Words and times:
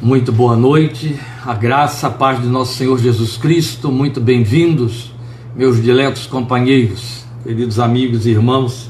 Muito 0.00 0.30
boa 0.30 0.56
noite, 0.56 1.18
a 1.44 1.54
graça, 1.54 2.06
a 2.06 2.10
paz 2.10 2.40
de 2.40 2.46
nosso 2.46 2.76
Senhor 2.76 2.96
Jesus 3.00 3.36
Cristo, 3.36 3.90
muito 3.90 4.20
bem-vindos, 4.20 5.12
meus 5.56 5.82
diletos 5.82 6.24
companheiros, 6.24 7.24
queridos 7.42 7.80
amigos 7.80 8.24
e 8.24 8.30
irmãos, 8.30 8.88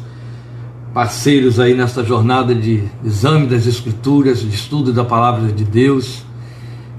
parceiros 0.92 1.58
aí 1.58 1.72
nesta 1.72 2.04
jornada 2.04 2.54
de 2.54 2.84
exame 3.02 3.46
das 3.46 3.66
Escrituras, 3.66 4.40
de 4.40 4.54
estudo 4.54 4.92
da 4.92 5.02
palavra 5.02 5.50
de 5.50 5.64
Deus, 5.64 6.22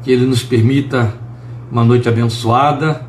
que 0.02 0.10
Ele 0.10 0.26
nos 0.26 0.42
permita 0.42 1.14
uma 1.72 1.84
noite 1.86 2.10
abençoada. 2.10 3.06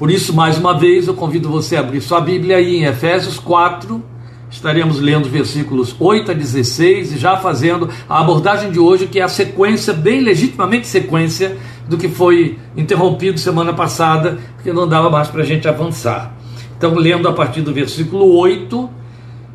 Por 0.00 0.10
isso, 0.10 0.34
mais 0.34 0.58
uma 0.58 0.76
vez, 0.76 1.06
eu 1.06 1.14
convido 1.14 1.48
você 1.48 1.76
a 1.76 1.80
abrir 1.80 2.00
sua 2.00 2.20
Bíblia 2.20 2.56
aí 2.56 2.74
em 2.74 2.86
Efésios 2.86 3.38
4, 3.38 4.02
Estaremos 4.50 4.98
lendo 4.98 5.26
os 5.26 5.30
versículos 5.30 5.94
8 5.98 6.32
a 6.32 6.34
16 6.34 7.12
e 7.12 7.18
já 7.18 7.36
fazendo 7.36 7.88
a 8.08 8.20
abordagem 8.20 8.72
de 8.72 8.80
hoje, 8.80 9.06
que 9.06 9.20
é 9.20 9.22
a 9.22 9.28
sequência, 9.28 9.92
bem 9.92 10.20
legitimamente 10.20 10.88
sequência, 10.88 11.56
do 11.88 11.96
que 11.96 12.08
foi 12.08 12.58
interrompido 12.76 13.38
semana 13.38 13.72
passada, 13.72 14.38
porque 14.56 14.72
não 14.72 14.88
dava 14.88 15.08
mais 15.08 15.28
para 15.28 15.42
a 15.42 15.46
gente 15.46 15.68
avançar. 15.68 16.34
Então, 16.76 16.94
lendo 16.94 17.28
a 17.28 17.32
partir 17.32 17.62
do 17.62 17.72
versículo 17.72 18.34
8, 18.36 18.90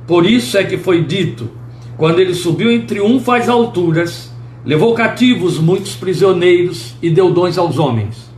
por 0.08 0.26
isso 0.26 0.58
é 0.58 0.64
que 0.64 0.78
foi 0.78 1.04
dito: 1.04 1.50
quando 1.98 2.20
ele 2.20 2.34
subiu 2.34 2.72
em 2.72 2.86
triunfo 2.86 3.32
às 3.32 3.50
alturas, 3.50 4.32
levou 4.64 4.94
cativos 4.94 5.60
muitos 5.60 5.96
prisioneiros 5.96 6.96
e 7.02 7.10
deu 7.10 7.32
dons 7.32 7.58
aos 7.58 7.78
homens. 7.78 8.30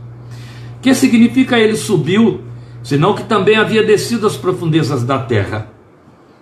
Que 0.82 0.92
significa 0.92 1.58
ele 1.58 1.76
subiu, 1.76 2.40
senão 2.82 3.14
que 3.14 3.24
também 3.24 3.56
havia 3.56 3.82
descido 3.82 4.26
às 4.26 4.36
profundezas 4.36 5.04
da 5.04 5.18
terra? 5.18 5.77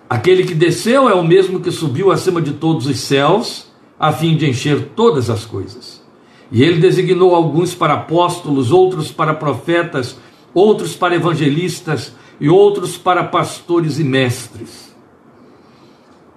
Aquele 0.09 0.43
que 0.43 0.53
desceu 0.53 1.09
é 1.09 1.13
o 1.13 1.23
mesmo 1.23 1.59
que 1.59 1.71
subiu 1.71 2.11
acima 2.11 2.41
de 2.41 2.53
todos 2.53 2.87
os 2.87 2.99
céus, 2.99 3.67
a 3.99 4.11
fim 4.11 4.37
de 4.37 4.49
encher 4.49 4.91
todas 4.95 5.29
as 5.29 5.45
coisas. 5.45 6.01
E 6.49 6.63
ele 6.63 6.79
designou 6.79 7.35
alguns 7.35 7.75
para 7.75 7.95
apóstolos, 7.95 8.71
outros 8.71 9.11
para 9.11 9.33
profetas, 9.33 10.17
outros 10.53 10.95
para 10.95 11.15
evangelistas 11.15 12.15
e 12.39 12.47
outros 12.47 12.97
para 12.97 13.23
pastores 13.23 13.99
e 13.99 14.03
mestres, 14.03 14.95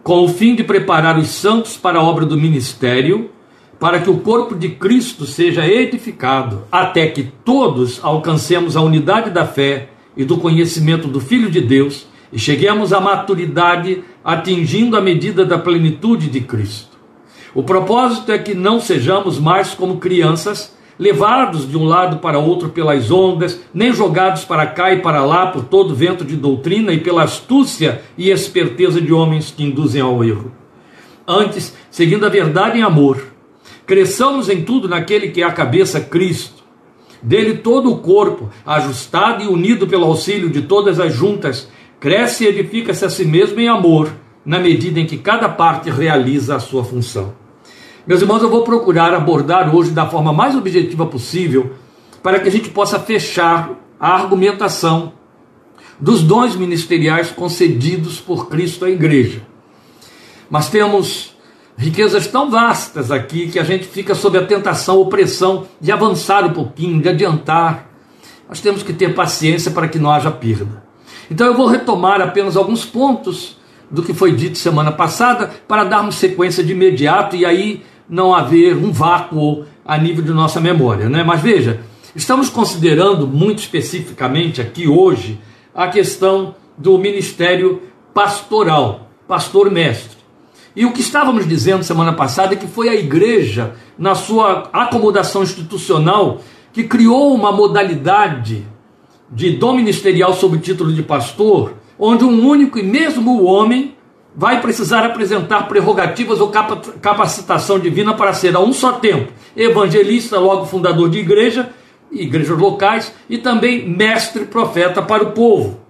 com 0.02 0.24
o 0.24 0.28
fim 0.28 0.54
de 0.54 0.64
preparar 0.64 1.18
os 1.18 1.28
santos 1.28 1.76
para 1.76 1.98
a 1.98 2.02
obra 2.02 2.24
do 2.24 2.36
ministério, 2.36 3.30
para 3.78 4.00
que 4.00 4.10
o 4.10 4.18
corpo 4.18 4.54
de 4.54 4.70
Cristo 4.70 5.26
seja 5.26 5.66
edificado, 5.66 6.64
até 6.72 7.06
que 7.06 7.22
todos 7.22 8.00
alcancemos 8.02 8.76
a 8.76 8.80
unidade 8.80 9.30
da 9.30 9.46
fé 9.46 9.90
e 10.16 10.24
do 10.24 10.38
conhecimento 10.38 11.06
do 11.06 11.20
Filho 11.20 11.50
de 11.50 11.60
Deus 11.60 12.06
e 12.32 12.38
cheguemos 12.38 12.92
à 12.92 13.00
maturidade 13.00 14.04
atingindo 14.24 14.96
a 14.96 15.00
medida 15.00 15.44
da 15.44 15.58
plenitude 15.58 16.28
de 16.28 16.40
Cristo. 16.40 16.98
O 17.54 17.62
propósito 17.62 18.30
é 18.30 18.38
que 18.38 18.54
não 18.54 18.80
sejamos 18.80 19.38
mais 19.38 19.74
como 19.74 19.98
crianças, 19.98 20.76
levados 20.98 21.68
de 21.68 21.76
um 21.76 21.84
lado 21.84 22.18
para 22.18 22.38
outro 22.38 22.68
pelas 22.68 23.10
ondas, 23.10 23.58
nem 23.72 23.92
jogados 23.92 24.44
para 24.44 24.66
cá 24.66 24.92
e 24.92 25.00
para 25.00 25.24
lá 25.24 25.46
por 25.46 25.64
todo 25.64 25.94
vento 25.94 26.24
de 26.24 26.36
doutrina 26.36 26.92
e 26.92 27.00
pela 27.00 27.24
astúcia 27.24 28.02
e 28.16 28.30
esperteza 28.30 29.00
de 29.00 29.12
homens 29.12 29.50
que 29.50 29.64
induzem 29.64 30.02
ao 30.02 30.22
erro. 30.22 30.52
Antes, 31.26 31.74
seguindo 31.90 32.26
a 32.26 32.28
verdade 32.28 32.78
em 32.78 32.82
amor, 32.82 33.32
cresçamos 33.86 34.48
em 34.48 34.62
tudo 34.62 34.88
naquele 34.88 35.28
que 35.28 35.42
é 35.42 35.44
a 35.44 35.52
cabeça 35.52 36.00
Cristo. 36.00 36.60
Dele 37.22 37.58
todo 37.58 37.90
o 37.90 37.98
corpo, 37.98 38.50
ajustado 38.64 39.42
e 39.42 39.46
unido 39.46 39.86
pelo 39.86 40.06
auxílio 40.06 40.48
de 40.48 40.62
todas 40.62 41.00
as 41.00 41.12
juntas, 41.12 41.68
cresce 42.00 42.44
e 42.44 42.48
edifica-se 42.48 43.04
a 43.04 43.10
si 43.10 43.26
mesmo 43.26 43.60
em 43.60 43.68
amor, 43.68 44.10
na 44.44 44.58
medida 44.58 44.98
em 44.98 45.06
que 45.06 45.18
cada 45.18 45.48
parte 45.50 45.90
realiza 45.90 46.56
a 46.56 46.60
sua 46.60 46.82
função. 46.82 47.34
Meus 48.06 48.22
irmãos, 48.22 48.42
eu 48.42 48.48
vou 48.48 48.64
procurar 48.64 49.12
abordar 49.12 49.72
hoje 49.74 49.90
da 49.90 50.08
forma 50.08 50.32
mais 50.32 50.56
objetiva 50.56 51.04
possível, 51.04 51.74
para 52.22 52.40
que 52.40 52.48
a 52.48 52.50
gente 52.50 52.70
possa 52.70 52.98
fechar 52.98 53.72
a 54.00 54.14
argumentação 54.14 55.12
dos 56.00 56.22
dons 56.22 56.56
ministeriais 56.56 57.30
concedidos 57.30 58.18
por 58.18 58.48
Cristo 58.48 58.86
à 58.86 58.90
igreja. 58.90 59.42
Mas 60.48 60.70
temos 60.70 61.36
riquezas 61.76 62.26
tão 62.26 62.50
vastas 62.50 63.10
aqui 63.10 63.48
que 63.48 63.58
a 63.58 63.64
gente 63.64 63.86
fica 63.86 64.14
sob 64.14 64.38
a 64.38 64.46
tentação, 64.46 64.98
opressão 64.98 65.66
de 65.78 65.92
avançar 65.92 66.44
um 66.46 66.52
pouquinho, 66.52 67.00
de 67.00 67.10
adiantar. 67.10 67.90
Nós 68.48 68.60
temos 68.60 68.82
que 68.82 68.94
ter 68.94 69.14
paciência 69.14 69.70
para 69.70 69.86
que 69.86 69.98
não 69.98 70.10
haja 70.10 70.30
perda. 70.30 70.89
Então 71.30 71.46
eu 71.46 71.54
vou 71.54 71.66
retomar 71.66 72.20
apenas 72.20 72.56
alguns 72.56 72.84
pontos 72.84 73.56
do 73.90 74.02
que 74.02 74.12
foi 74.12 74.32
dito 74.32 74.58
semana 74.58 74.90
passada 74.90 75.50
para 75.66 75.84
darmos 75.84 76.16
sequência 76.16 76.62
de 76.62 76.72
imediato 76.72 77.36
e 77.36 77.46
aí 77.46 77.82
não 78.08 78.34
haver 78.34 78.76
um 78.76 78.90
vácuo 78.90 79.64
a 79.84 79.96
nível 79.96 80.24
de 80.24 80.32
nossa 80.32 80.60
memória, 80.60 81.08
né? 81.08 81.22
Mas 81.22 81.40
veja, 81.40 81.80
estamos 82.14 82.48
considerando 82.48 83.26
muito 83.26 83.60
especificamente 83.60 84.60
aqui 84.60 84.88
hoje 84.88 85.40
a 85.74 85.88
questão 85.88 86.54
do 86.76 86.98
ministério 86.98 87.82
pastoral, 88.12 89.08
pastor 89.28 89.70
mestre. 89.70 90.18
E 90.74 90.84
o 90.84 90.92
que 90.92 91.00
estávamos 91.00 91.48
dizendo 91.48 91.82
semana 91.82 92.12
passada 92.12 92.54
é 92.54 92.56
que 92.56 92.66
foi 92.66 92.88
a 92.88 92.94
igreja, 92.94 93.74
na 93.98 94.14
sua 94.14 94.68
acomodação 94.72 95.42
institucional, 95.42 96.40
que 96.72 96.84
criou 96.84 97.34
uma 97.34 97.52
modalidade 97.52 98.66
de 99.30 99.50
dom 99.50 99.74
ministerial 99.74 100.34
sob 100.34 100.56
o 100.56 100.60
título 100.60 100.92
de 100.92 101.02
pastor, 101.02 101.74
onde 101.98 102.24
um 102.24 102.46
único 102.46 102.78
e 102.78 102.82
mesmo 102.82 103.44
homem 103.44 103.94
vai 104.34 104.60
precisar 104.60 105.04
apresentar 105.04 105.68
prerrogativas 105.68 106.40
ou 106.40 106.50
capacitação 107.00 107.78
divina 107.78 108.14
para 108.14 108.32
ser 108.32 108.54
a 108.56 108.60
um 108.60 108.72
só 108.72 108.92
tempo 108.92 109.32
evangelista, 109.56 110.38
logo 110.38 110.66
fundador 110.66 111.10
de 111.10 111.18
igreja, 111.18 111.70
igrejas 112.10 112.58
locais, 112.58 113.12
e 113.28 113.38
também 113.38 113.88
mestre 113.88 114.44
profeta 114.44 115.02
para 115.02 115.24
o 115.24 115.32
povo. 115.32 115.80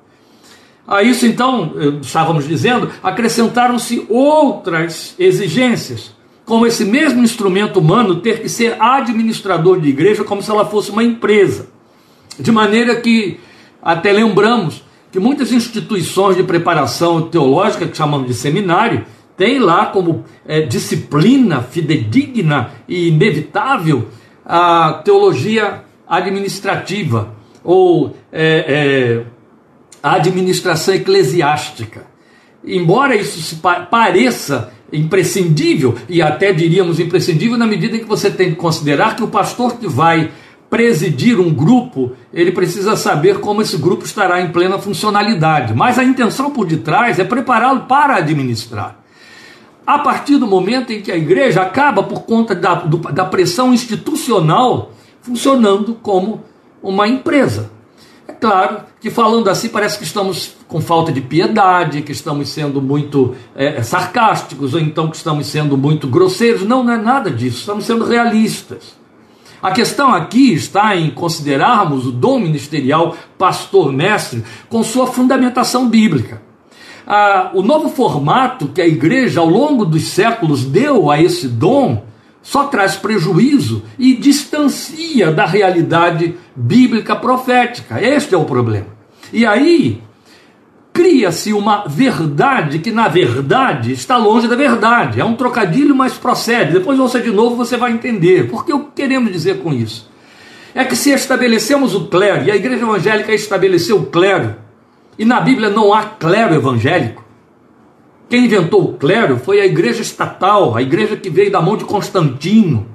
A 0.87 1.03
isso, 1.03 1.25
então, 1.25 1.73
estávamos 2.03 2.49
dizendo, 2.49 2.91
acrescentaram-se 3.03 4.05
outras 4.09 5.15
exigências, 5.19 6.15
como 6.45 6.67
esse 6.67 6.85
mesmo 6.85 7.23
instrumento 7.23 7.79
humano 7.79 8.17
ter 8.17 8.41
que 8.41 8.49
ser 8.49 8.77
administrador 8.81 9.79
de 9.79 9.89
igreja, 9.89 10.25
como 10.25 10.43
se 10.43 10.51
ela 10.51 10.65
fosse 10.65 10.91
uma 10.91 11.05
empresa. 11.05 11.69
De 12.39 12.53
maneira 12.53 12.97
que 12.97 13.41
até 13.83 14.13
lembramos 14.13 14.85
que 15.11 15.19
muitas 15.19 15.53
instituições 15.53 16.37
de 16.37 16.43
preparação 16.43 17.23
teológica, 17.23 17.87
que 17.87 17.97
chamamos 17.97 18.27
de 18.27 18.35
seminário, 18.35 19.05
têm 19.37 19.59
lá 19.59 19.87
como 19.87 20.25
é, 20.47 20.61
disciplina 20.63 21.63
fidedigna 21.63 22.73
e 22.87 23.09
inevitável 23.09 24.09
a 24.45 25.01
teologia 25.05 25.83
administrativa 26.07 27.35
ou 27.65 28.17
é, 28.33 28.65
é, 28.69 29.25
a 30.03 30.15
administração 30.15 30.95
eclesiástica. 30.95 32.07
Embora 32.65 33.17
isso 33.17 33.41
se 33.41 33.57
pareça 33.91 34.73
imprescindível, 34.93 35.95
e 36.09 36.21
até 36.21 36.53
diríamos 36.53 36.99
imprescindível, 36.99 37.57
na 37.57 37.67
medida 37.67 37.97
em 37.97 38.01
que 38.01 38.07
você 38.07 38.31
tem 38.31 38.51
que 38.51 38.57
considerar 38.57 39.17
que 39.17 39.23
o 39.23 39.29
pastor 39.29 39.77
que 39.79 39.87
vai 39.87 40.31
presidir 40.71 41.41
um 41.41 41.53
grupo, 41.53 42.13
ele 42.33 42.53
precisa 42.53 42.95
saber 42.95 43.41
como 43.41 43.61
esse 43.61 43.77
grupo 43.77 44.05
estará 44.05 44.41
em 44.41 44.53
plena 44.53 44.79
funcionalidade. 44.79 45.75
Mas 45.75 45.99
a 45.99 46.05
intenção 46.05 46.53
por 46.53 46.65
detrás 46.65 47.19
é 47.19 47.25
prepará-lo 47.25 47.81
para 47.81 48.15
administrar. 48.15 49.01
A 49.85 49.99
partir 49.99 50.39
do 50.39 50.47
momento 50.47 50.93
em 50.93 51.03
que 51.03 51.11
a 51.11 51.17
igreja 51.17 51.61
acaba, 51.61 52.05
por 52.05 52.23
conta 52.23 52.55
da, 52.55 52.75
do, 52.75 52.99
da 52.99 53.25
pressão 53.25 53.75
institucional, 53.75 54.93
funcionando 55.21 55.95
como 55.95 56.45
uma 56.81 57.09
empresa. 57.09 57.73
É 58.29 58.33
claro 58.33 58.83
que 59.01 59.11
falando 59.11 59.51
assim 59.51 59.69
parece 59.69 59.99
que 59.99 60.05
estamos 60.05 60.55
com 60.69 60.81
falta 60.81 61.11
de 61.11 61.21
piedade, 61.21 62.03
que 62.03 62.13
estamos 62.13 62.49
sendo 62.49 62.81
muito 62.81 63.35
é, 63.57 63.83
sarcásticos, 63.83 64.73
ou 64.73 64.79
então 64.79 65.11
que 65.11 65.17
estamos 65.17 65.49
sendo 65.49 65.77
muito 65.77 66.07
grosseiros. 66.07 66.63
Não, 66.63 66.85
não 66.85 66.93
é 66.93 66.99
nada 66.99 67.29
disso, 67.29 67.59
estamos 67.59 67.85
sendo 67.85 68.05
realistas. 68.05 69.00
A 69.63 69.73
questão 69.73 70.15
aqui 70.15 70.55
está 70.55 70.97
em 70.97 71.11
considerarmos 71.11 72.07
o 72.07 72.13
dom 72.13 72.39
ministerial 72.39 73.17
pastor-mestre 73.37 74.43
com 74.69 74.83
sua 74.83 75.07
fundamentação 75.07 75.89
bíblica. 75.89 76.41
Ah, 77.07 77.51
o 77.55 77.63
novo 77.63 77.89
formato 77.89 78.69
que 78.69 78.81
a 78.81 78.87
igreja, 78.87 79.41
ao 79.41 79.49
longo 79.49 79.85
dos 79.85 80.05
séculos, 80.05 80.65
deu 80.65 81.11
a 81.11 81.21
esse 81.21 81.49
dom 81.49 82.05
só 82.43 82.65
traz 82.65 82.97
prejuízo 82.97 83.83
e 83.99 84.15
distancia 84.15 85.31
da 85.31 85.45
realidade 85.45 86.37
bíblica 86.57 87.15
profética. 87.15 88.01
Este 88.01 88.35
é 88.35 88.39
o 88.39 88.45
problema. 88.45 88.87
E 89.33 89.45
aí, 89.45 90.01
cria-se 90.93 91.53
uma 91.53 91.85
verdade 91.87 92.79
que, 92.79 92.91
na 92.91 93.09
verdade, 93.09 93.93
está 93.93 94.17
longe 94.17 94.49
da 94.49 94.57
verdade. 94.57 95.21
É 95.21 95.25
um 95.25 95.35
trocadilho, 95.35 95.95
mas 95.95 96.15
procede. 96.15 96.73
Depois 96.73 96.99
ouça 96.99 97.21
de 97.21 97.31
novo, 97.31 97.57
você 97.57 97.77
vai 97.77 97.93
entender. 97.93 98.49
Porque 98.51 98.73
o 98.73 98.85
que 98.85 99.03
queremos 99.03 99.33
dizer 99.33 99.59
com 99.59 99.73
isso? 99.73 100.11
É 100.75 100.85
que 100.85 100.97
se 100.97 101.11
estabelecemos 101.11 101.95
o 101.95 102.07
clero, 102.07 102.45
e 102.45 102.51
a 102.51 102.57
igreja 102.57 102.83
evangélica 102.83 103.33
estabeleceu 103.33 103.99
o 103.99 104.07
clero, 104.07 104.55
e 105.19 105.25
na 105.25 105.41
Bíblia 105.41 105.69
não 105.69 105.93
há 105.93 106.05
clero 106.05 106.55
evangélico, 106.55 107.25
quem 108.31 108.45
inventou 108.45 108.85
o 108.85 108.93
clero 108.95 109.39
foi 109.39 109.61
a 109.61 109.67
igreja 109.67 110.01
estatal, 110.01 110.77
a 110.77 110.81
igreja 110.81 111.17
que 111.17 111.29
veio 111.29 111.51
da 111.51 111.61
mão 111.61 111.77
de 111.77 111.85
Constantino. 111.85 112.87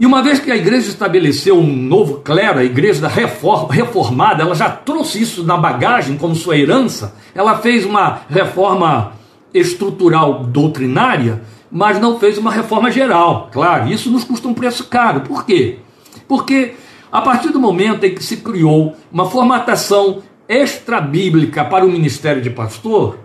E 0.00 0.06
uma 0.06 0.22
vez 0.22 0.40
que 0.40 0.50
a 0.50 0.56
igreja 0.56 0.88
estabeleceu 0.88 1.58
um 1.58 1.76
novo 1.76 2.22
clero, 2.22 2.58
a 2.58 2.64
igreja 2.64 3.02
da 3.02 3.08
reforma, 3.08 3.70
reformada, 3.70 4.42
ela 4.42 4.54
já 4.54 4.70
trouxe 4.70 5.20
isso 5.20 5.44
na 5.44 5.58
bagagem 5.58 6.16
como 6.16 6.34
sua 6.34 6.56
herança, 6.56 7.14
ela 7.34 7.58
fez 7.58 7.84
uma 7.84 8.22
reforma 8.30 9.12
estrutural 9.52 10.44
doutrinária, 10.44 11.42
mas 11.70 12.00
não 12.00 12.18
fez 12.18 12.38
uma 12.38 12.50
reforma 12.50 12.90
geral. 12.90 13.50
Claro, 13.52 13.92
isso 13.92 14.10
nos 14.10 14.24
custa 14.24 14.48
um 14.48 14.54
preço 14.54 14.84
caro. 14.86 15.20
Por 15.20 15.44
quê? 15.44 15.80
Porque 16.26 16.76
a 17.12 17.20
partir 17.20 17.50
do 17.50 17.60
momento 17.60 18.04
em 18.04 18.14
que 18.14 18.24
se 18.24 18.38
criou 18.38 18.96
uma 19.12 19.28
formatação 19.28 20.22
extra-bíblica 20.48 21.62
para 21.62 21.84
o 21.84 21.90
ministério 21.90 22.40
de 22.40 22.48
pastor, 22.48 23.18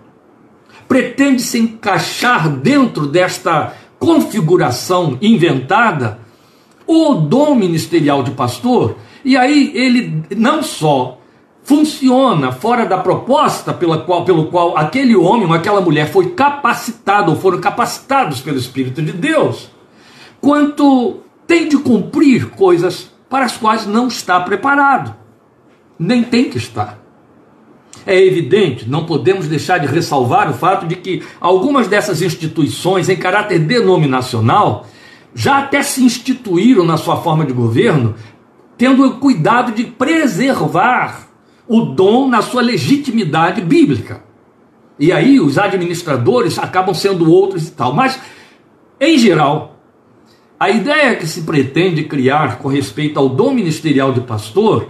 pretende 0.86 1.40
se 1.40 1.58
encaixar 1.58 2.50
dentro 2.50 3.06
desta 3.06 3.72
configuração 3.98 5.16
inventada 5.22 6.25
o 6.86 7.14
dom 7.14 7.54
ministerial 7.54 8.22
de 8.22 8.30
pastor, 8.30 8.96
e 9.24 9.36
aí 9.36 9.72
ele 9.74 10.22
não 10.36 10.62
só 10.62 11.18
funciona 11.64 12.52
fora 12.52 12.86
da 12.86 12.96
proposta 12.96 13.74
pela 13.74 13.98
qual, 13.98 14.24
pelo 14.24 14.46
qual 14.46 14.78
aquele 14.78 15.16
homem 15.16 15.48
ou 15.48 15.52
aquela 15.52 15.80
mulher 15.80 16.08
foi 16.12 16.30
capacitado 16.30 17.32
ou 17.32 17.36
foram 17.36 17.60
capacitados 17.60 18.40
pelo 18.40 18.56
Espírito 18.56 19.02
de 19.02 19.10
Deus, 19.12 19.68
quanto 20.40 21.18
tem 21.44 21.68
de 21.68 21.76
cumprir 21.76 22.50
coisas 22.50 23.10
para 23.28 23.44
as 23.44 23.56
quais 23.56 23.84
não 23.84 24.06
está 24.06 24.38
preparado, 24.38 25.12
nem 25.98 26.22
tem 26.22 26.48
que 26.48 26.58
estar. 26.58 27.00
É 28.06 28.16
evidente, 28.16 28.88
não 28.88 29.04
podemos 29.04 29.48
deixar 29.48 29.78
de 29.78 29.88
ressalvar 29.88 30.48
o 30.48 30.54
fato 30.54 30.86
de 30.86 30.94
que 30.94 31.24
algumas 31.40 31.88
dessas 31.88 32.22
instituições, 32.22 33.08
em 33.08 33.16
caráter 33.16 33.58
denominacional, 33.58 34.86
já 35.36 35.58
até 35.58 35.82
se 35.82 36.02
instituíram 36.02 36.82
na 36.82 36.96
sua 36.96 37.18
forma 37.18 37.44
de 37.44 37.52
governo, 37.52 38.14
tendo 38.78 39.04
o 39.04 39.18
cuidado 39.18 39.70
de 39.70 39.84
preservar 39.84 41.28
o 41.68 41.82
dom 41.82 42.26
na 42.26 42.40
sua 42.40 42.62
legitimidade 42.62 43.60
bíblica. 43.60 44.24
E 44.98 45.12
aí 45.12 45.38
os 45.38 45.58
administradores 45.58 46.58
acabam 46.58 46.94
sendo 46.94 47.30
outros 47.30 47.68
e 47.68 47.72
tal. 47.72 47.92
Mas, 47.92 48.18
em 48.98 49.18
geral, 49.18 49.78
a 50.58 50.70
ideia 50.70 51.14
que 51.16 51.26
se 51.26 51.42
pretende 51.42 52.04
criar 52.04 52.58
com 52.58 52.68
respeito 52.68 53.18
ao 53.18 53.28
dom 53.28 53.52
ministerial 53.52 54.14
de 54.14 54.22
pastor 54.22 54.88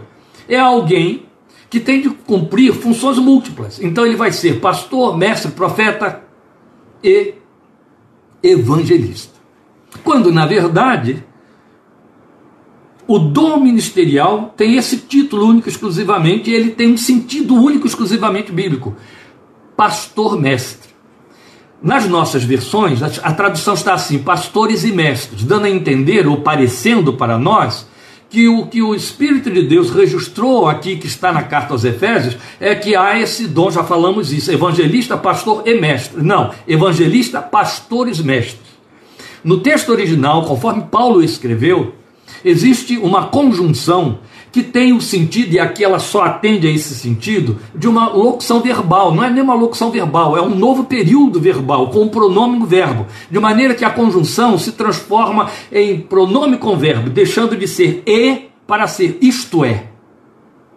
é 0.49 0.61
alguém 0.61 1.27
que 1.69 1.81
tem 1.81 2.01
de 2.01 2.11
cumprir 2.11 2.73
funções 2.73 3.19
múltiplas. 3.19 3.81
Então 3.83 4.07
ele 4.07 4.15
vai 4.15 4.31
ser 4.31 4.61
pastor, 4.61 5.19
mestre, 5.19 5.51
profeta 5.51 6.23
e 7.03 7.35
evangelista. 8.41 9.36
Quando, 10.03 10.33
na 10.33 10.47
verdade, 10.47 11.25
o 13.07 13.19
dom 13.19 13.61
ministerial 13.61 14.53
tem 14.57 14.77
esse 14.77 14.99
título 14.99 15.47
único 15.47 15.69
exclusivamente 15.69 16.51
e 16.51 16.55
ele 16.55 16.71
tem 16.71 16.93
um 16.93 16.97
sentido 16.97 17.55
único 17.55 17.87
exclusivamente 17.87 18.51
bíblico: 18.51 18.97
pastor-mestre. 19.77 20.87
Nas 21.81 22.09
nossas 22.09 22.43
versões, 22.43 23.03
a 23.03 23.33
tradução 23.33 23.75
está 23.75 23.95
assim: 23.95 24.19
pastores 24.19 24.83
e 24.85 24.93
mestres, 24.93 25.45
dando 25.45 25.67
a 25.67 25.71
entender 25.71 26.27
ou 26.27 26.41
parecendo 26.41 27.13
para 27.13 27.39
nós 27.39 27.87
que 28.29 28.49
o 28.49 28.67
que 28.67 28.83
o 28.83 28.95
Espírito 28.95 29.51
de 29.51 29.63
Deus 29.63 29.91
registrou 29.91 30.69
aqui, 30.69 30.97
que 30.97 31.07
está 31.07 31.33
na 31.33 31.45
carta 31.45 31.75
aos 31.75 31.85
Efésios, 31.85 32.37
é 32.59 32.75
que 32.75 32.97
há 32.97 33.19
esse 33.21 33.47
dom, 33.47 33.71
já 33.71 33.85
falamos 33.85 34.33
isso, 34.33 34.51
evangelista, 34.51 35.17
pastor 35.17 35.63
e 35.65 35.81
mestre. 35.81 36.23
Não, 36.23 36.51
evangelista, 36.67 37.41
pastores, 37.41 38.21
mestres. 38.21 38.66
No 39.47 39.61
texto 39.61 39.91
original, 39.91 40.43
conforme 40.43 40.89
Paulo 40.91 41.23
escreveu, 41.23 41.95
existe 42.45 42.99
uma 42.99 43.29
conjunção 43.29 44.19
que 44.51 44.61
tem 44.61 44.93
o 44.93 45.01
sentido, 45.01 45.55
e 45.55 45.61
aqui 45.61 45.85
ela 45.85 46.01
só 46.01 46.23
atende 46.23 46.67
a 46.67 46.71
esse 46.71 46.97
sentido, 46.97 47.57
de 47.73 47.87
uma 47.87 48.09
locução 48.09 48.61
verbal. 48.61 49.15
Não 49.15 49.23
é 49.23 49.31
nem 49.31 49.41
uma 49.41 49.55
locução 49.55 49.93
verbal, 49.93 50.37
é 50.37 50.43
um 50.43 50.53
novo 50.53 50.83
período 50.83 51.39
verbal, 51.39 51.91
com 51.91 52.03
o 52.03 52.11
pronome 52.11 52.59
no 52.59 52.67
verbo. 52.67 53.07
De 53.31 53.39
maneira 53.39 53.77
que 53.77 53.85
a 53.85 53.91
conjunção 53.91 54.59
se 54.59 54.73
transforma 54.73 55.49
em 55.71 56.01
pronome 56.01 56.57
com 56.57 56.77
verbo, 56.77 57.09
deixando 57.09 57.57
de 57.57 57.69
ser 57.69 58.03
e 58.05 58.49
para 58.67 58.89
ser 58.89 59.17
isto 59.21 59.65
é. 59.65 59.91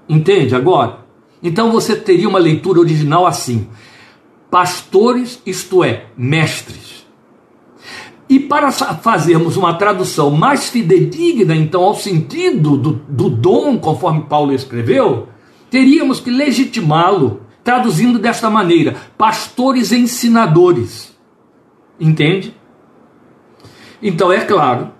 Entende 0.07 0.53
agora? 0.53 1.07
Então 1.41 1.71
você 1.71 1.95
teria 1.95 2.29
uma 2.29 2.37
leitura 2.37 2.79
original 2.79 3.25
assim: 3.25 3.67
pastores, 4.51 5.41
isto 5.43 5.83
é, 5.83 6.05
mestres 6.15 6.98
e 8.29 8.39
para 8.39 8.71
fazermos 8.71 9.57
uma 9.57 9.73
tradução 9.73 10.29
mais 10.29 10.69
fidedigna, 10.69 11.55
então, 11.55 11.81
ao 11.81 11.95
sentido 11.95 12.77
do, 12.77 12.91
do 13.09 13.27
dom, 13.27 13.79
conforme 13.79 14.21
Paulo 14.29 14.53
escreveu, 14.53 15.27
teríamos 15.71 16.19
que 16.19 16.29
legitimá-lo, 16.29 17.41
traduzindo 17.63 18.19
desta 18.19 18.47
maneira: 18.47 18.95
pastores 19.17 19.91
ensinadores. 19.91 21.17
Entende? 21.99 22.55
Então, 24.01 24.31
é 24.31 24.41
claro 24.41 24.91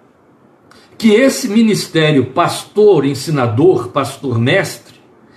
que 0.97 1.11
esse 1.11 1.47
ministério 1.47 2.31
pastor, 2.31 3.05
ensinador, 3.05 3.89
pastor 3.89 4.39
mestre, 4.39 4.95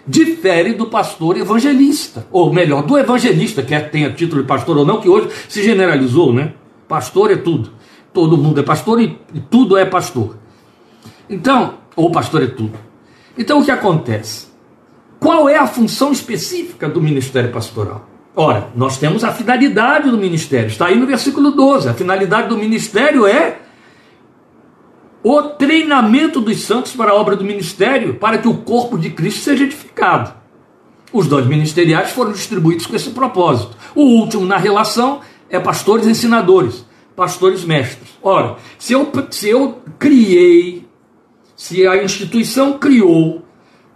difere 0.08 0.72
do 0.72 0.86
pastor 0.86 1.36
evangelista, 1.36 2.26
ou 2.32 2.52
melhor, 2.52 2.82
do 2.82 2.98
evangelista, 2.98 3.62
quer 3.62 3.90
tenha 3.90 4.10
título 4.10 4.40
de 4.40 4.48
pastor 4.48 4.78
ou 4.78 4.86
não, 4.86 4.98
que 4.98 5.10
hoje 5.10 5.28
se 5.46 5.62
generalizou, 5.62 6.32
né? 6.32 6.54
Pastor 6.88 7.30
é 7.30 7.36
tudo 7.36 7.81
todo 8.12 8.36
mundo 8.36 8.60
é 8.60 8.62
pastor 8.62 9.00
e, 9.00 9.18
e 9.34 9.40
tudo 9.40 9.76
é 9.76 9.84
pastor. 9.84 10.36
Então, 11.28 11.74
ou 11.96 12.10
pastor 12.10 12.42
é 12.42 12.46
tudo. 12.46 12.78
Então 13.36 13.60
o 13.60 13.64
que 13.64 13.70
acontece? 13.70 14.46
Qual 15.18 15.48
é 15.48 15.56
a 15.56 15.66
função 15.66 16.12
específica 16.12 16.88
do 16.88 17.00
ministério 17.00 17.50
pastoral? 17.50 18.08
Ora, 18.34 18.68
nós 18.74 18.98
temos 18.98 19.24
a 19.24 19.32
finalidade 19.32 20.10
do 20.10 20.16
ministério, 20.16 20.68
está 20.68 20.86
aí 20.86 20.98
no 20.98 21.06
versículo 21.06 21.50
12. 21.50 21.88
A 21.88 21.94
finalidade 21.94 22.48
do 22.48 22.56
ministério 22.56 23.26
é 23.26 23.58
o 25.22 25.42
treinamento 25.42 26.40
dos 26.40 26.62
santos 26.62 26.92
para 26.92 27.12
a 27.12 27.14
obra 27.14 27.36
do 27.36 27.44
ministério, 27.44 28.14
para 28.14 28.38
que 28.38 28.48
o 28.48 28.58
corpo 28.58 28.98
de 28.98 29.10
Cristo 29.10 29.42
seja 29.42 29.64
edificado. 29.64 30.34
Os 31.12 31.26
dons 31.26 31.46
ministeriais 31.46 32.10
foram 32.10 32.32
distribuídos 32.32 32.86
com 32.86 32.96
esse 32.96 33.10
propósito. 33.10 33.76
O 33.94 34.02
último 34.02 34.46
na 34.46 34.56
relação 34.56 35.20
é 35.48 35.60
pastores 35.60 36.06
e 36.06 36.10
ensinadores 36.10 36.84
pastores 37.16 37.64
mestres. 37.64 38.10
Ora, 38.22 38.56
se 38.78 38.92
eu, 38.92 39.10
se 39.30 39.48
eu 39.48 39.82
criei, 39.98 40.86
se 41.56 41.86
a 41.86 42.02
instituição 42.02 42.78
criou 42.78 43.42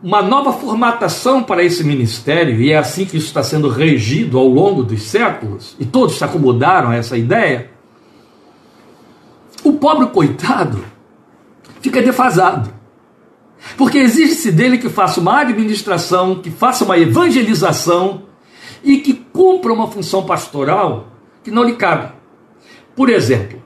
uma 0.03 0.23
nova 0.23 0.53
formatação 0.53 1.43
para 1.43 1.65
esse 1.65 1.83
ministério, 1.83 2.61
e 2.61 2.71
é 2.71 2.77
assim 2.77 3.05
que 3.05 3.17
isso 3.17 3.27
está 3.27 3.43
sendo 3.43 3.69
regido 3.69 4.39
ao 4.39 4.47
longo 4.47 4.83
dos 4.83 5.03
séculos, 5.03 5.75
e 5.81 5.85
todos 5.85 6.17
se 6.17 6.25
acomodaram 6.25 6.91
a 6.91 6.97
essa 6.97 7.17
ideia, 7.17 7.71
o 9.65 9.73
pobre 9.73 10.07
coitado 10.07 10.85
fica 11.81 12.03
defasado. 12.03 12.75
Porque 13.77 13.99
exige-se 13.99 14.53
dele 14.53 14.79
que 14.79 14.89
faça 14.89 15.19
uma 15.19 15.41
administração, 15.41 16.37
que 16.37 16.51
faça 16.51 16.85
uma 16.85 16.99
evangelização 16.99 18.23
e 18.85 18.99
que 18.99 19.15
cumpra 19.15 19.73
uma 19.73 19.89
função 19.89 20.25
pastoral 20.25 21.09
que 21.43 21.51
não 21.51 21.65
lhe 21.65 21.75
cabe. 21.75 22.13
Por 22.97 23.11
exemplo, 23.11 23.63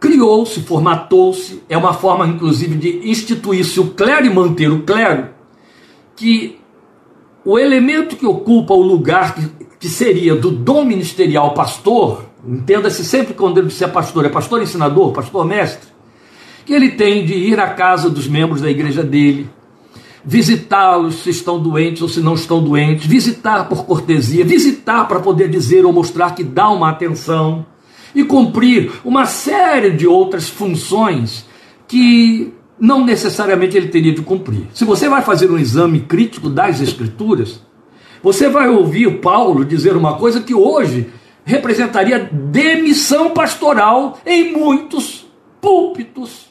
criou-se, 0.00 0.60
formatou-se, 0.60 1.62
é 1.68 1.78
uma 1.78 1.94
forma 1.94 2.26
inclusive 2.26 2.74
de 2.74 3.08
instituir-se 3.08 3.78
o 3.78 3.90
clero 3.90 4.26
e 4.26 4.30
manter 4.30 4.70
o 4.70 4.82
clero, 4.82 5.28
que 6.16 6.58
o 7.44 7.56
elemento 7.56 8.16
que 8.16 8.26
ocupa 8.26 8.74
o 8.74 8.82
lugar 8.82 9.34
que, 9.34 9.48
que 9.78 9.88
seria 9.88 10.34
do 10.34 10.50
dom 10.50 10.84
ministerial 10.84 11.54
pastor, 11.54 12.24
entenda-se 12.44 13.04
sempre 13.04 13.32
quando 13.32 13.58
ele 13.58 13.68
disser 13.68 13.92
pastor, 13.92 14.26
é 14.26 14.28
pastor 14.28 14.60
ensinador, 14.60 15.12
pastor 15.12 15.44
mestre, 15.44 15.88
que 16.64 16.72
ele 16.72 16.90
tem 16.90 17.24
de 17.24 17.34
ir 17.34 17.60
à 17.60 17.68
casa 17.68 18.10
dos 18.10 18.26
membros 18.26 18.60
da 18.60 18.68
igreja 18.68 19.04
dele, 19.04 19.48
visitá-los 20.24 21.22
se 21.22 21.30
estão 21.30 21.60
doentes 21.60 22.02
ou 22.02 22.08
se 22.08 22.20
não 22.20 22.34
estão 22.34 22.60
doentes, 22.60 23.06
visitar 23.06 23.68
por 23.68 23.84
cortesia, 23.84 24.44
visitar 24.44 25.06
para 25.06 25.20
poder 25.20 25.48
dizer 25.48 25.86
ou 25.86 25.92
mostrar 25.92 26.34
que 26.34 26.42
dá 26.42 26.68
uma 26.68 26.90
atenção 26.90 27.64
e 28.16 28.24
cumprir 28.24 28.90
uma 29.04 29.26
série 29.26 29.90
de 29.90 30.06
outras 30.06 30.48
funções 30.48 31.44
que 31.86 32.50
não 32.80 33.04
necessariamente 33.04 33.76
ele 33.76 33.88
teria 33.88 34.14
de 34.14 34.22
cumprir. 34.22 34.66
Se 34.72 34.86
você 34.86 35.06
vai 35.06 35.20
fazer 35.20 35.50
um 35.50 35.58
exame 35.58 36.00
crítico 36.00 36.48
das 36.48 36.80
Escrituras, 36.80 37.60
você 38.22 38.48
vai 38.48 38.70
ouvir 38.70 39.20
Paulo 39.20 39.66
dizer 39.66 39.94
uma 39.94 40.14
coisa 40.14 40.40
que 40.40 40.54
hoje 40.54 41.08
representaria 41.44 42.18
demissão 42.18 43.30
pastoral 43.30 44.18
em 44.24 44.50
muitos 44.52 45.26
púlpitos 45.60 46.46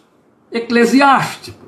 eclesiásticos. 0.52 1.66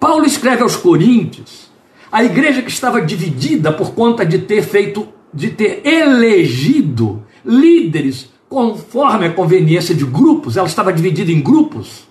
Paulo 0.00 0.26
escreve 0.26 0.62
aos 0.62 0.74
Coríntios, 0.74 1.70
a 2.10 2.24
igreja 2.24 2.60
que 2.60 2.70
estava 2.70 3.00
dividida 3.00 3.72
por 3.72 3.94
conta 3.94 4.26
de 4.26 4.40
ter 4.40 4.62
feito, 4.62 5.08
de 5.32 5.50
ter 5.50 5.80
elegido 5.86 7.24
líderes 7.44 8.33
conforme 8.54 9.26
a 9.26 9.32
conveniência 9.32 9.92
de 9.96 10.04
grupos, 10.04 10.56
ela 10.56 10.68
estava 10.68 10.92
dividida 10.92 11.32
em 11.32 11.40
grupos. 11.40 12.06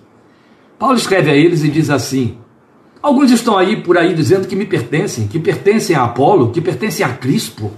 Paulo 0.77 0.97
escreve 0.97 1.31
a 1.31 1.33
eles 1.33 1.63
e 1.63 1.69
diz 1.69 1.89
assim: 1.89 2.37
Alguns 3.01 3.31
estão 3.31 3.57
aí 3.57 3.81
por 3.81 3.97
aí 3.97 4.13
dizendo 4.13 4.45
que 4.45 4.53
me 4.53 4.65
pertencem, 4.65 5.25
que 5.25 5.39
pertencem 5.39 5.95
a 5.95 6.03
Apolo, 6.03 6.51
que 6.51 6.59
pertencem 6.59 7.05
a 7.05 7.13
Crispo. 7.13 7.71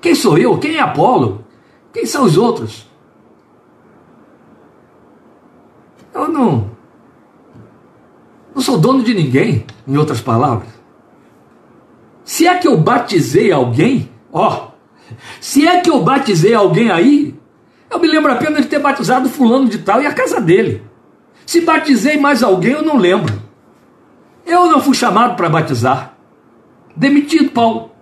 Quem 0.00 0.16
sou 0.16 0.36
eu? 0.36 0.58
Quem 0.58 0.78
é 0.78 0.80
Apolo? 0.80 1.44
Quem 1.92 2.04
são 2.06 2.24
os 2.24 2.36
outros? 2.36 2.88
Eu 6.12 6.26
não, 6.26 6.72
não 8.52 8.60
sou 8.60 8.78
dono 8.78 9.04
de 9.04 9.14
ninguém, 9.14 9.64
em 9.86 9.96
outras 9.96 10.20
palavras. 10.20 10.70
Se 12.24 12.48
é 12.48 12.58
que 12.58 12.66
eu 12.66 12.76
batizei 12.76 13.52
alguém, 13.52 14.10
ó, 14.32 14.68
se 15.40 15.66
é 15.66 15.80
que 15.80 15.90
eu 15.90 16.02
batizei 16.02 16.54
alguém 16.54 16.90
aí, 16.90 17.27
eu 17.90 17.98
me 17.98 18.08
lembro 18.08 18.32
apenas 18.32 18.62
de 18.62 18.68
ter 18.68 18.78
batizado 18.78 19.28
fulano 19.28 19.68
de 19.68 19.78
tal 19.78 20.02
e 20.02 20.06
a 20.06 20.12
casa 20.12 20.40
dele. 20.40 20.82
Se 21.46 21.62
batizei 21.62 22.18
mais 22.18 22.42
alguém, 22.42 22.72
eu 22.72 22.82
não 22.82 22.96
lembro. 22.96 23.32
Eu 24.44 24.66
não 24.66 24.80
fui 24.80 24.94
chamado 24.94 25.34
para 25.36 25.48
batizar. 25.48 26.14
Demitido, 26.94 27.50
Paulo. 27.50 27.92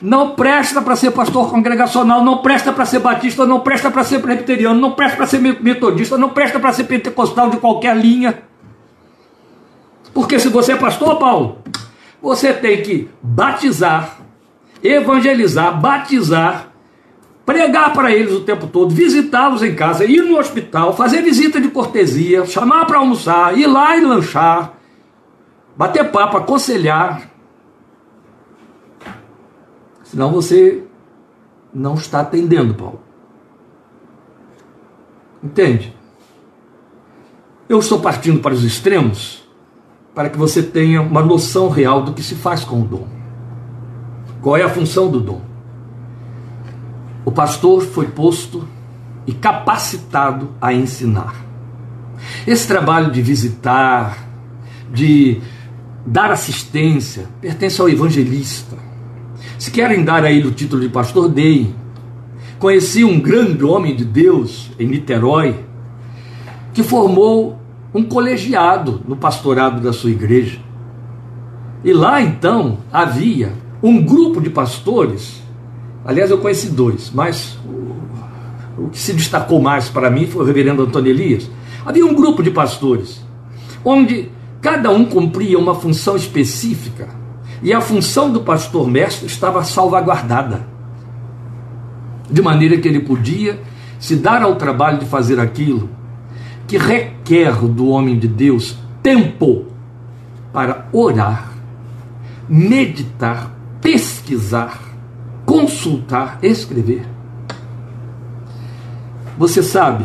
Não 0.00 0.30
presta 0.34 0.80
para 0.80 0.96
ser 0.96 1.10
pastor 1.10 1.50
congregacional, 1.50 2.24
não 2.24 2.38
presta 2.38 2.72
para 2.72 2.86
ser 2.86 3.00
batista, 3.00 3.44
não 3.44 3.60
presta 3.60 3.90
para 3.90 4.02
ser 4.02 4.20
presbiteriano, 4.20 4.80
não 4.80 4.92
presta 4.92 5.16
para 5.18 5.26
ser 5.26 5.38
metodista, 5.38 6.16
não 6.16 6.30
presta 6.30 6.58
para 6.58 6.72
ser 6.72 6.84
pentecostal 6.84 7.50
de 7.50 7.58
qualquer 7.58 7.94
linha. 7.94 8.42
Porque 10.14 10.38
se 10.38 10.48
você 10.48 10.72
é 10.72 10.76
pastor, 10.76 11.18
Paulo, 11.18 11.58
você 12.22 12.52
tem 12.54 12.82
que 12.82 13.10
batizar, 13.22 14.16
evangelizar, 14.82 15.78
batizar, 15.78 16.69
pregar 17.44 17.92
para 17.92 18.12
eles 18.12 18.32
o 18.32 18.40
tempo 18.40 18.66
todo, 18.66 18.94
visitá-los 18.94 19.62
em 19.62 19.74
casa, 19.74 20.04
ir 20.04 20.22
no 20.22 20.38
hospital, 20.38 20.96
fazer 20.96 21.22
visita 21.22 21.60
de 21.60 21.68
cortesia, 21.68 22.46
chamar 22.46 22.86
para 22.86 22.98
almoçar, 22.98 23.56
ir 23.58 23.66
lá 23.66 23.96
e 23.96 24.04
lanchar, 24.04 24.74
bater 25.76 26.10
papo, 26.10 26.36
aconselhar. 26.36 27.28
Senão 30.04 30.30
você 30.30 30.84
não 31.72 31.94
está 31.94 32.20
atendendo, 32.20 32.74
Paulo. 32.74 33.00
Entende? 35.42 35.96
Eu 37.68 37.78
estou 37.78 38.00
partindo 38.00 38.40
para 38.40 38.52
os 38.52 38.64
extremos 38.64 39.48
para 40.14 40.28
que 40.28 40.36
você 40.36 40.62
tenha 40.62 41.00
uma 41.00 41.22
noção 41.22 41.68
real 41.68 42.02
do 42.02 42.12
que 42.12 42.22
se 42.22 42.34
faz 42.34 42.64
com 42.64 42.82
o 42.82 42.84
dom. 42.84 43.08
Qual 44.42 44.56
é 44.56 44.62
a 44.62 44.68
função 44.68 45.10
do 45.10 45.20
dom? 45.20 45.49
O 47.24 47.30
pastor 47.30 47.82
foi 47.82 48.06
posto 48.06 48.66
e 49.26 49.32
capacitado 49.32 50.50
a 50.60 50.72
ensinar. 50.72 51.34
Esse 52.46 52.66
trabalho 52.66 53.10
de 53.10 53.22
visitar, 53.22 54.26
de 54.92 55.40
dar 56.06 56.30
assistência, 56.30 57.28
pertence 57.40 57.80
ao 57.80 57.88
evangelista. 57.88 58.76
Se 59.58 59.70
querem 59.70 60.04
dar 60.04 60.24
a 60.24 60.32
ele 60.32 60.48
o 60.48 60.52
título 60.52 60.82
de 60.82 60.88
pastor, 60.88 61.28
deem. 61.28 61.74
Conheci 62.58 63.04
um 63.04 63.20
grande 63.20 63.64
homem 63.64 63.94
de 63.94 64.04
Deus 64.04 64.70
em 64.78 64.86
Niterói 64.86 65.64
que 66.72 66.82
formou 66.82 67.58
um 67.92 68.02
colegiado 68.04 69.02
no 69.06 69.16
pastorado 69.16 69.80
da 69.80 69.92
sua 69.92 70.10
igreja. 70.10 70.60
E 71.82 71.92
lá 71.92 72.20
então 72.20 72.78
havia 72.92 73.52
um 73.82 74.02
grupo 74.02 74.40
de 74.40 74.50
pastores. 74.50 75.42
Aliás, 76.04 76.30
eu 76.30 76.38
conheci 76.38 76.68
dois, 76.68 77.10
mas 77.14 77.58
o, 78.78 78.88
que 78.88 78.98
se 78.98 79.12
destacou 79.12 79.60
mais 79.60 79.88
para 79.88 80.10
mim 80.10 80.26
foi 80.26 80.42
o 80.42 80.46
reverendo 80.46 80.82
Antônio 80.82 81.10
Elias. 81.10 81.50
Havia 81.84 82.04
um 82.04 82.14
grupo 82.14 82.42
de 82.42 82.50
pastores 82.50 83.22
onde 83.84 84.30
Cada 84.60 84.90
um 84.90 85.06
cumpria 85.06 85.58
uma 85.58 85.74
função 85.74 86.16
específica 86.16 87.08
e 87.62 87.72
a 87.72 87.80
função 87.80 88.30
do 88.30 88.40
pastor 88.40 88.86
mestre 88.86 89.26
estava 89.26 89.64
salvaguardada. 89.64 90.66
De 92.30 92.42
maneira 92.42 92.76
que 92.76 92.86
ele 92.86 93.00
podia 93.00 93.60
se 93.98 94.16
dar 94.16 94.42
ao 94.42 94.56
trabalho 94.56 94.98
de 94.98 95.06
fazer 95.06 95.40
aquilo 95.40 95.88
que 96.66 96.76
requer 96.76 97.54
do 97.56 97.88
homem 97.88 98.18
de 98.18 98.28
Deus 98.28 98.76
tempo 99.02 99.66
para 100.52 100.88
orar, 100.92 101.52
meditar, 102.48 103.50
pesquisar, 103.80 104.78
consultar, 105.60 106.38
escrever. 106.42 107.06
Você 109.36 109.62
sabe 109.62 110.04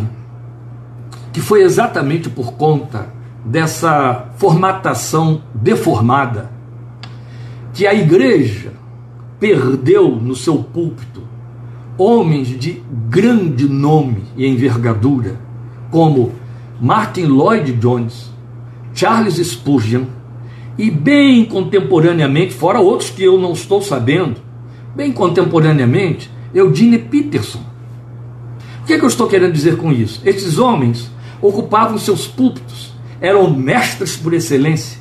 que 1.31 1.41
foi 1.41 1.61
exatamente 1.61 2.29
por 2.29 2.53
conta 2.53 3.09
dessa 3.43 4.29
formatação 4.37 5.41
deformada, 5.53 6.49
que 7.73 7.85
a 7.85 7.93
igreja 7.93 8.73
perdeu 9.39 10.15
no 10.15 10.35
seu 10.35 10.57
púlpito 10.57 11.23
homens 11.97 12.47
de 12.47 12.81
grande 13.09 13.69
nome 13.69 14.23
e 14.35 14.45
envergadura, 14.45 15.39
como 15.91 16.33
Martin 16.81 17.25
Lloyd 17.25 17.71
Jones, 17.73 18.31
Charles 18.93 19.35
Spurgeon, 19.35 20.03
e 20.77 20.91
bem 20.91 21.45
contemporaneamente, 21.45 22.53
fora 22.53 22.79
outros 22.79 23.09
que 23.09 23.23
eu 23.23 23.39
não 23.39 23.53
estou 23.53 23.81
sabendo, 23.81 24.41
bem 24.95 25.11
contemporaneamente, 25.11 26.31
Eugene 26.53 26.97
Peterson. 26.97 27.63
O 28.81 28.85
que, 28.85 28.93
é 28.93 28.97
que 28.97 29.03
eu 29.03 29.09
estou 29.09 29.27
querendo 29.27 29.51
dizer 29.51 29.77
com 29.77 29.91
isso? 29.91 30.21
Esses 30.23 30.57
homens 30.57 31.11
ocupavam 31.41 31.97
seus 31.97 32.27
púlpitos 32.27 32.95
eram 33.25 33.49
mestres 33.49 34.15
por 34.15 34.33
excelência, 34.33 34.99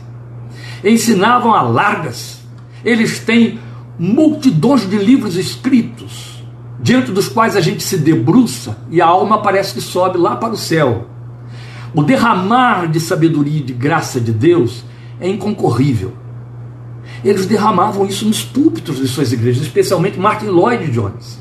ensinavam 0.82 1.54
a 1.54 1.62
largas. 1.62 2.40
Eles 2.84 3.18
têm 3.18 3.58
multidões 3.98 4.88
de 4.88 4.96
livros 4.96 5.36
escritos, 5.36 6.42
diante 6.80 7.10
dos 7.10 7.28
quais 7.28 7.56
a 7.56 7.60
gente 7.60 7.82
se 7.82 7.96
debruça 7.96 8.78
e 8.90 9.00
a 9.00 9.06
alma 9.06 9.42
parece 9.42 9.74
que 9.74 9.80
sobe 9.80 10.18
lá 10.18 10.36
para 10.36 10.54
o 10.54 10.56
céu. 10.56 11.06
O 11.94 12.02
derramar 12.02 12.90
de 12.90 12.98
sabedoria 12.98 13.60
e 13.60 13.62
de 13.62 13.72
graça 13.72 14.20
de 14.20 14.32
Deus 14.32 14.84
é 15.20 15.28
inconcorrível. 15.28 16.12
Eles 17.24 17.46
derramavam 17.46 18.04
isso 18.06 18.26
nos 18.26 18.44
púlpitos 18.44 18.98
de 18.98 19.08
suas 19.08 19.32
igrejas, 19.32 19.62
especialmente 19.62 20.18
Martin 20.18 20.46
Lloyd 20.46 20.90
Jones. 20.90 21.40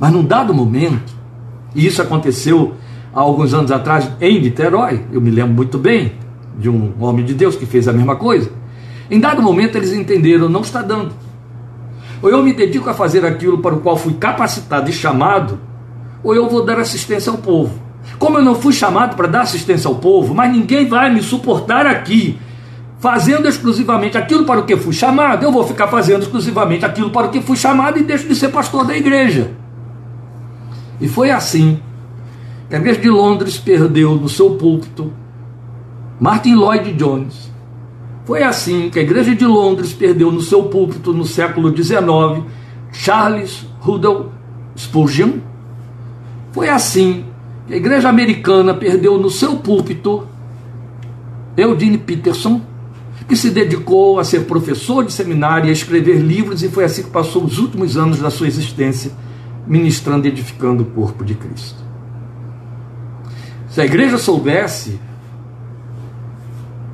Mas 0.00 0.10
num 0.10 0.24
dado 0.24 0.54
momento, 0.54 1.12
e 1.74 1.86
isso 1.86 2.00
aconteceu 2.00 2.74
há 3.14 3.20
alguns 3.20 3.52
anos 3.52 3.70
atrás 3.70 4.10
em 4.20 4.40
Niterói, 4.40 5.04
eu 5.12 5.20
me 5.20 5.30
lembro 5.30 5.54
muito 5.54 5.78
bem 5.78 6.14
de 6.58 6.68
um 6.68 6.92
homem 6.98 7.24
de 7.24 7.34
Deus 7.34 7.56
que 7.56 7.66
fez 7.66 7.86
a 7.86 7.92
mesma 7.92 8.16
coisa. 8.16 8.50
Em 9.10 9.20
dado 9.20 9.42
momento 9.42 9.76
eles 9.76 9.92
entenderam, 9.92 10.48
não 10.48 10.62
está 10.62 10.80
dando. 10.80 11.12
Ou 12.22 12.30
eu 12.30 12.42
me 12.42 12.52
dedico 12.52 12.88
a 12.88 12.94
fazer 12.94 13.26
aquilo 13.26 13.58
para 13.58 13.74
o 13.74 13.80
qual 13.80 13.96
fui 13.96 14.14
capacitado 14.14 14.88
e 14.88 14.92
chamado, 14.92 15.60
ou 16.22 16.34
eu 16.34 16.48
vou 16.48 16.64
dar 16.64 16.78
assistência 16.78 17.30
ao 17.30 17.38
povo. 17.38 17.78
Como 18.18 18.38
eu 18.38 18.44
não 18.44 18.54
fui 18.54 18.72
chamado 18.72 19.16
para 19.16 19.28
dar 19.28 19.42
assistência 19.42 19.88
ao 19.88 19.96
povo, 19.96 20.34
mas 20.34 20.50
ninguém 20.50 20.88
vai 20.88 21.12
me 21.12 21.22
suportar 21.22 21.86
aqui, 21.86 22.38
fazendo 23.02 23.48
exclusivamente 23.48 24.16
aquilo 24.16 24.44
para 24.44 24.60
o 24.60 24.64
que 24.64 24.76
fui 24.76 24.92
chamado, 24.92 25.42
eu 25.42 25.50
vou 25.50 25.66
ficar 25.66 25.88
fazendo 25.88 26.22
exclusivamente 26.22 26.84
aquilo 26.84 27.10
para 27.10 27.26
o 27.26 27.30
que 27.30 27.42
fui 27.42 27.56
chamado 27.56 27.98
e 27.98 28.04
deixo 28.04 28.28
de 28.28 28.36
ser 28.36 28.50
pastor 28.50 28.86
da 28.86 28.96
igreja. 28.96 29.50
E 31.00 31.08
foi 31.08 31.32
assim 31.32 31.80
a 32.70 32.76
igreja 32.76 33.00
de 33.00 33.10
Londres 33.10 33.58
perdeu 33.58 34.14
no 34.14 34.28
seu 34.28 34.50
púlpito 34.50 35.12
Martin 36.20 36.54
Lloyd 36.54 36.92
Jones. 36.92 37.50
Foi 38.24 38.44
assim 38.44 38.88
que 38.88 39.00
a 39.00 39.02
igreja 39.02 39.34
de 39.34 39.44
Londres 39.44 39.92
perdeu 39.92 40.30
no 40.30 40.40
seu 40.40 40.62
púlpito 40.62 41.12
no 41.12 41.24
século 41.24 41.76
XIX 41.76 42.44
Charles 42.92 43.66
Rudolph 43.80 44.26
Spurgeon. 44.78 45.40
Foi 46.52 46.68
assim 46.68 47.24
que 47.66 47.74
a 47.74 47.76
igreja 47.76 48.08
americana 48.08 48.72
perdeu 48.72 49.18
no 49.18 49.28
seu 49.28 49.56
púlpito 49.56 50.24
Eugene 51.56 51.98
Peterson, 51.98 52.60
que 53.28 53.36
se 53.36 53.50
dedicou 53.50 54.18
a 54.18 54.24
ser 54.24 54.46
professor 54.46 55.04
de 55.04 55.12
seminário 55.12 55.66
e 55.66 55.70
a 55.70 55.72
escrever 55.72 56.16
livros, 56.16 56.62
e 56.62 56.68
foi 56.68 56.84
assim 56.84 57.02
que 57.02 57.10
passou 57.10 57.44
os 57.44 57.58
últimos 57.58 57.96
anos 57.96 58.18
da 58.18 58.30
sua 58.30 58.46
existência, 58.46 59.12
ministrando 59.66 60.26
e 60.26 60.30
edificando 60.30 60.82
o 60.82 60.86
corpo 60.86 61.24
de 61.24 61.34
Cristo. 61.34 61.82
Se 63.68 63.80
a 63.80 63.84
igreja 63.84 64.18
soubesse 64.18 65.00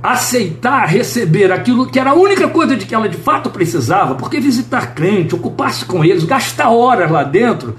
aceitar, 0.03 0.87
receber 0.87 1.51
aquilo 1.51 1.87
que 1.87 1.99
era 1.99 2.11
a 2.11 2.15
única 2.15 2.49
coisa 2.49 2.77
de 2.77 2.87
que 2.87 2.95
ela 2.95 3.09
de 3.09 3.17
fato 3.17 3.51
precisava, 3.51 4.15
porque 4.15 4.39
visitar 4.39 4.95
crente, 4.95 5.35
ocupar-se 5.35 5.85
com 5.85 6.05
eles, 6.05 6.25
gastar 6.25 6.71
horas 6.71 7.11
lá 7.11 7.25
dentro, 7.25 7.77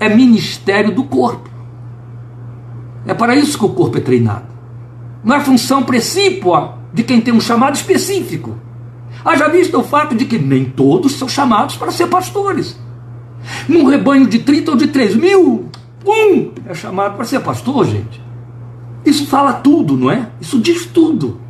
é 0.00 0.08
ministério 0.08 0.92
do 0.92 1.04
corpo. 1.04 1.48
É 3.06 3.14
para 3.14 3.36
isso 3.36 3.58
que 3.58 3.64
o 3.64 3.70
corpo 3.70 3.98
é 3.98 4.00
treinado. 4.00 4.46
Não 5.22 5.36
é 5.36 5.40
função 5.40 5.82
precípua 5.84 6.81
de 6.92 7.02
quem 7.02 7.20
tem 7.20 7.32
um 7.32 7.40
chamado 7.40 7.74
específico. 7.74 8.56
Haja 9.24 9.48
visto 9.48 9.78
o 9.78 9.84
fato 9.84 10.14
de 10.14 10.24
que 10.24 10.38
nem 10.38 10.64
todos 10.64 11.12
são 11.12 11.28
chamados 11.28 11.76
para 11.76 11.92
ser 11.92 12.08
pastores. 12.08 12.78
Num 13.68 13.84
rebanho 13.84 14.26
de 14.26 14.40
30 14.40 14.72
ou 14.72 14.76
de 14.76 14.88
3 14.88 15.16
mil, 15.16 15.68
um 16.04 16.50
é 16.66 16.74
chamado 16.74 17.16
para 17.16 17.24
ser 17.24 17.40
pastor, 17.40 17.86
gente. 17.86 18.20
Isso 19.04 19.26
fala 19.26 19.54
tudo, 19.54 19.96
não 19.96 20.10
é? 20.10 20.28
Isso 20.40 20.58
diz 20.58 20.86
tudo. 20.86 21.40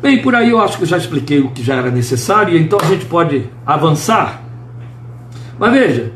Bem, 0.00 0.22
por 0.22 0.34
aí 0.34 0.50
eu 0.50 0.60
acho 0.60 0.78
que 0.78 0.86
já 0.86 0.96
expliquei 0.96 1.40
o 1.40 1.50
que 1.50 1.62
já 1.62 1.74
era 1.74 1.90
necessário, 1.90 2.56
então 2.56 2.78
a 2.80 2.84
gente 2.86 3.04
pode 3.06 3.48
avançar. 3.66 4.42
Mas 5.58 5.72
veja, 5.72 6.12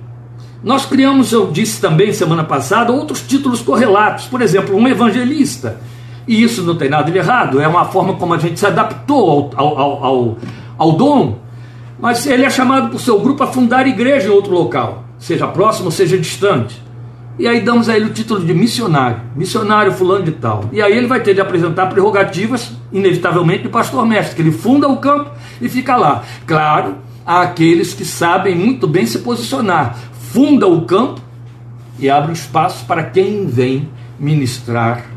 nós 0.62 0.86
criamos, 0.86 1.32
eu 1.32 1.50
disse 1.50 1.80
também 1.80 2.12
semana 2.12 2.44
passada, 2.44 2.92
outros 2.92 3.22
títulos 3.22 3.60
correlatos. 3.60 4.26
Por 4.26 4.40
exemplo, 4.40 4.76
um 4.76 4.86
evangelista. 4.86 5.80
E 6.26 6.42
isso 6.42 6.62
não 6.62 6.76
tem 6.76 6.88
nada 6.88 7.10
de 7.10 7.18
errado, 7.18 7.60
é 7.60 7.66
uma 7.66 7.84
forma 7.86 8.14
como 8.14 8.34
a 8.34 8.38
gente 8.38 8.58
se 8.58 8.66
adaptou 8.66 9.50
ao, 9.56 9.78
ao, 9.78 10.04
ao, 10.04 10.36
ao 10.78 10.92
dom. 10.92 11.38
Mas 11.98 12.26
ele 12.26 12.44
é 12.44 12.50
chamado 12.50 12.90
por 12.90 13.00
seu 13.00 13.20
grupo 13.20 13.42
a 13.42 13.46
fundar 13.46 13.86
igreja 13.86 14.28
em 14.28 14.30
outro 14.30 14.52
local, 14.52 15.04
seja 15.18 15.46
próximo, 15.46 15.90
seja 15.90 16.18
distante. 16.18 16.82
E 17.38 17.48
aí 17.48 17.60
damos 17.60 17.88
a 17.88 17.96
ele 17.96 18.06
o 18.06 18.12
título 18.12 18.44
de 18.44 18.52
missionário, 18.52 19.20
missionário 19.34 19.92
fulano 19.92 20.24
de 20.24 20.32
tal. 20.32 20.64
E 20.70 20.82
aí 20.82 20.96
ele 20.96 21.06
vai 21.06 21.20
ter 21.20 21.34
de 21.34 21.40
apresentar 21.40 21.86
prerrogativas, 21.86 22.72
inevitavelmente, 22.92 23.62
de 23.62 23.68
pastor 23.68 24.06
mestre, 24.06 24.36
que 24.36 24.42
ele 24.42 24.52
funda 24.52 24.86
o 24.86 24.98
campo 24.98 25.30
e 25.60 25.68
fica 25.68 25.96
lá. 25.96 26.22
Claro, 26.46 26.96
há 27.24 27.40
aqueles 27.40 27.94
que 27.94 28.04
sabem 28.04 28.54
muito 28.54 28.86
bem 28.86 29.06
se 29.06 29.20
posicionar. 29.20 29.96
Funda 30.12 30.66
o 30.66 30.82
campo 30.82 31.20
e 31.98 32.10
abre 32.10 32.32
espaço 32.32 32.84
para 32.84 33.02
quem 33.04 33.46
vem 33.46 33.88
ministrar 34.18 35.11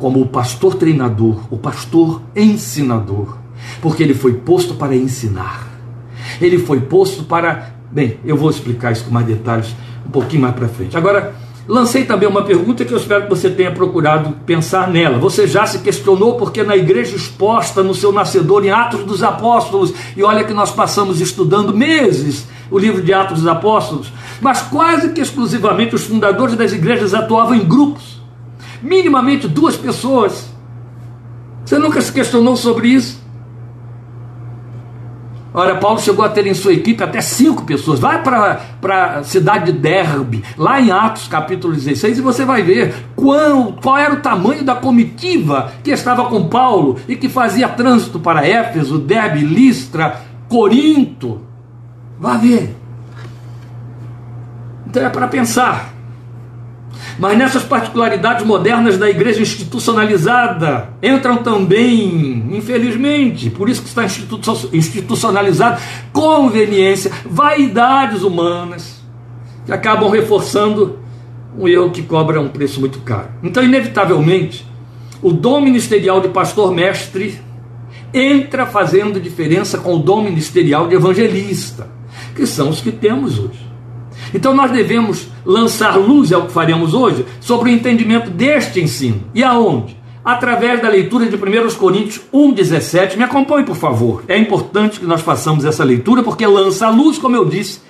como 0.00 0.20
o 0.20 0.26
pastor 0.26 0.74
treinador, 0.74 1.40
o 1.50 1.56
pastor 1.56 2.22
ensinador, 2.34 3.36
porque 3.80 4.02
ele 4.02 4.14
foi 4.14 4.32
posto 4.32 4.74
para 4.74 4.96
ensinar. 4.96 5.68
Ele 6.40 6.58
foi 6.58 6.80
posto 6.80 7.22
para, 7.24 7.74
bem, 7.92 8.18
eu 8.24 8.36
vou 8.36 8.50
explicar 8.50 8.90
isso 8.90 9.04
com 9.04 9.10
mais 9.10 9.26
detalhes 9.26 9.68
um 10.06 10.10
pouquinho 10.10 10.42
mais 10.42 10.54
para 10.54 10.66
frente. 10.68 10.96
Agora, 10.96 11.34
Lancei 11.68 12.04
também 12.04 12.28
uma 12.28 12.42
pergunta 12.42 12.84
que 12.84 12.92
eu 12.92 12.96
espero 12.96 13.24
que 13.24 13.28
você 13.28 13.48
tenha 13.48 13.70
procurado 13.70 14.34
pensar 14.44 14.88
nela. 14.88 15.18
Você 15.18 15.46
já 15.46 15.64
se 15.66 15.78
questionou 15.78 16.34
porque 16.34 16.64
na 16.64 16.76
igreja 16.76 17.14
exposta 17.14 17.80
no 17.80 17.94
seu 17.94 18.10
nascedor 18.10 18.64
em 18.64 18.70
Atos 18.70 19.04
dos 19.04 19.22
Apóstolos, 19.22 19.94
e 20.16 20.22
olha 20.24 20.42
que 20.42 20.52
nós 20.52 20.72
passamos 20.72 21.20
estudando 21.20 21.72
meses 21.72 22.48
o 22.70 22.78
livro 22.78 23.02
de 23.02 23.12
Atos 23.12 23.38
dos 23.38 23.46
Apóstolos, 23.46 24.12
mas 24.40 24.62
quase 24.62 25.10
que 25.10 25.20
exclusivamente 25.20 25.94
os 25.94 26.04
fundadores 26.04 26.56
das 26.56 26.72
igrejas 26.72 27.14
atuavam 27.14 27.54
em 27.54 27.64
grupos, 27.64 28.19
minimamente 28.82 29.48
duas 29.48 29.76
pessoas. 29.76 30.50
Você 31.64 31.78
nunca 31.78 32.00
se 32.00 32.12
questionou 32.12 32.56
sobre 32.56 32.88
isso? 32.88 33.20
Ora, 35.52 35.74
Paulo 35.76 35.98
chegou 35.98 36.24
a 36.24 36.28
ter 36.28 36.46
em 36.46 36.54
sua 36.54 36.72
equipe 36.72 37.02
até 37.02 37.20
cinco 37.20 37.64
pessoas. 37.64 37.98
Vai 37.98 38.22
para 38.22 39.18
a 39.18 39.24
cidade 39.24 39.72
de 39.72 39.78
Derbe, 39.78 40.44
lá 40.56 40.80
em 40.80 40.92
Atos 40.92 41.26
capítulo 41.26 41.74
16, 41.74 42.18
e 42.18 42.20
você 42.22 42.44
vai 42.44 42.62
ver 42.62 42.94
qual, 43.16 43.72
qual 43.82 43.98
era 43.98 44.14
o 44.14 44.20
tamanho 44.20 44.64
da 44.64 44.76
comitiva 44.76 45.72
que 45.82 45.90
estava 45.90 46.26
com 46.26 46.48
Paulo 46.48 46.98
e 47.08 47.16
que 47.16 47.28
fazia 47.28 47.68
trânsito 47.68 48.20
para 48.20 48.46
Éfeso, 48.46 48.98
Derbe, 48.98 49.40
Listra, 49.40 50.20
Corinto. 50.48 51.40
Vá 52.18 52.36
ver. 52.36 52.76
Então 54.86 55.04
é 55.04 55.08
para 55.08 55.26
pensar. 55.26 55.99
Mas 57.20 57.36
nessas 57.36 57.62
particularidades 57.62 58.46
modernas 58.46 58.96
da 58.96 59.10
igreja 59.10 59.42
institucionalizada 59.42 60.88
entram 61.02 61.36
também, 61.36 62.46
infelizmente, 62.50 63.50
por 63.50 63.68
isso 63.68 63.82
que 63.82 63.88
está 63.88 64.06
institucionalizado, 64.72 65.82
conveniência, 66.14 67.12
vaidades 67.26 68.22
humanas, 68.22 69.02
que 69.66 69.72
acabam 69.72 70.08
reforçando 70.08 70.98
um 71.58 71.68
erro 71.68 71.90
que 71.90 72.00
cobra 72.00 72.40
um 72.40 72.48
preço 72.48 72.80
muito 72.80 73.00
caro. 73.00 73.28
Então, 73.42 73.62
inevitavelmente, 73.62 74.66
o 75.20 75.30
dom 75.30 75.60
ministerial 75.60 76.22
de 76.22 76.28
pastor-mestre 76.28 77.38
entra 78.14 78.64
fazendo 78.64 79.20
diferença 79.20 79.76
com 79.76 79.96
o 79.96 79.98
dom 79.98 80.22
ministerial 80.22 80.88
de 80.88 80.94
evangelista, 80.94 81.86
que 82.34 82.46
são 82.46 82.70
os 82.70 82.80
que 82.80 82.90
temos 82.90 83.38
hoje. 83.38 83.69
Então 84.34 84.54
nós 84.54 84.70
devemos 84.70 85.26
lançar 85.44 85.96
luz, 85.96 86.30
é 86.32 86.36
o 86.36 86.46
que 86.46 86.52
faremos 86.52 86.94
hoje, 86.94 87.24
sobre 87.40 87.70
o 87.70 87.72
entendimento 87.72 88.30
deste 88.30 88.80
ensino. 88.80 89.24
E 89.34 89.42
aonde? 89.42 89.98
Através 90.24 90.80
da 90.80 90.88
leitura 90.88 91.26
de 91.26 91.36
1 91.36 91.74
Coríntios 91.76 92.20
1,17. 92.32 93.16
Me 93.16 93.24
acompanhe, 93.24 93.64
por 93.64 93.76
favor. 93.76 94.22
É 94.28 94.36
importante 94.36 95.00
que 95.00 95.06
nós 95.06 95.22
façamos 95.22 95.64
essa 95.64 95.82
leitura, 95.82 96.22
porque 96.22 96.46
lança 96.46 96.86
a 96.86 96.90
luz, 96.90 97.18
como 97.18 97.36
eu 97.36 97.44
disse, 97.44 97.80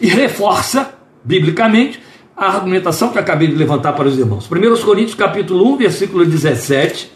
e 0.00 0.06
reforça, 0.06 0.94
biblicamente, 1.24 2.00
a 2.36 2.46
argumentação 2.46 3.10
que 3.10 3.18
acabei 3.18 3.48
de 3.48 3.54
levantar 3.54 3.92
para 3.92 4.08
os 4.08 4.18
irmãos. 4.18 4.48
1 4.50 4.84
Coríntios 4.84 5.14
capítulo 5.14 5.72
1, 5.74 5.76
versículo 5.76 6.24
17. 6.24 7.10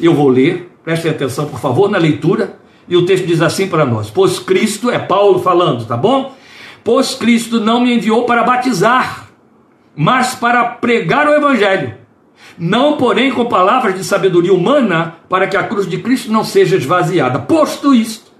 Eu 0.00 0.14
vou 0.14 0.28
ler, 0.28 0.70
prestem 0.84 1.10
atenção, 1.10 1.46
por 1.46 1.60
favor, 1.60 1.90
na 1.90 1.98
leitura. 1.98 2.58
E 2.88 2.96
o 2.96 3.04
texto 3.04 3.26
diz 3.26 3.42
assim 3.42 3.68
para 3.68 3.84
nós: 3.84 4.10
Pois 4.10 4.38
Cristo, 4.38 4.90
é 4.90 4.98
Paulo 4.98 5.40
falando, 5.40 5.84
tá 5.86 5.96
bom? 5.96 6.34
Pois 6.88 7.14
Cristo 7.14 7.60
não 7.60 7.82
me 7.82 7.94
enviou 7.94 8.24
para 8.24 8.42
batizar, 8.42 9.28
mas 9.94 10.34
para 10.34 10.64
pregar 10.64 11.28
o 11.28 11.34
Evangelho. 11.34 11.98
Não, 12.58 12.96
porém, 12.96 13.30
com 13.30 13.44
palavras 13.44 13.94
de 13.94 14.02
sabedoria 14.02 14.54
humana, 14.54 15.16
para 15.28 15.46
que 15.46 15.54
a 15.54 15.64
cruz 15.64 15.86
de 15.86 15.98
Cristo 15.98 16.32
não 16.32 16.42
seja 16.42 16.76
esvaziada. 16.76 17.40
Posto 17.40 17.94
isto, 17.94 18.32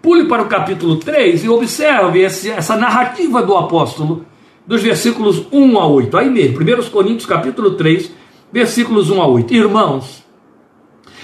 pule 0.00 0.24
para 0.24 0.42
o 0.42 0.46
capítulo 0.46 0.96
3 0.96 1.44
e 1.44 1.48
observe 1.50 2.22
esse, 2.22 2.50
essa 2.50 2.74
narrativa 2.74 3.42
do 3.42 3.54
apóstolo, 3.54 4.24
dos 4.66 4.82
versículos 4.82 5.46
1 5.52 5.78
a 5.78 5.86
8. 5.86 6.16
Aí 6.16 6.30
mesmo, 6.30 6.58
1 6.62 6.88
Coríntios 6.88 7.26
capítulo 7.26 7.72
3, 7.72 8.10
versículos 8.50 9.10
1 9.10 9.20
a 9.20 9.26
8. 9.26 9.52
Irmãos, 9.52 10.24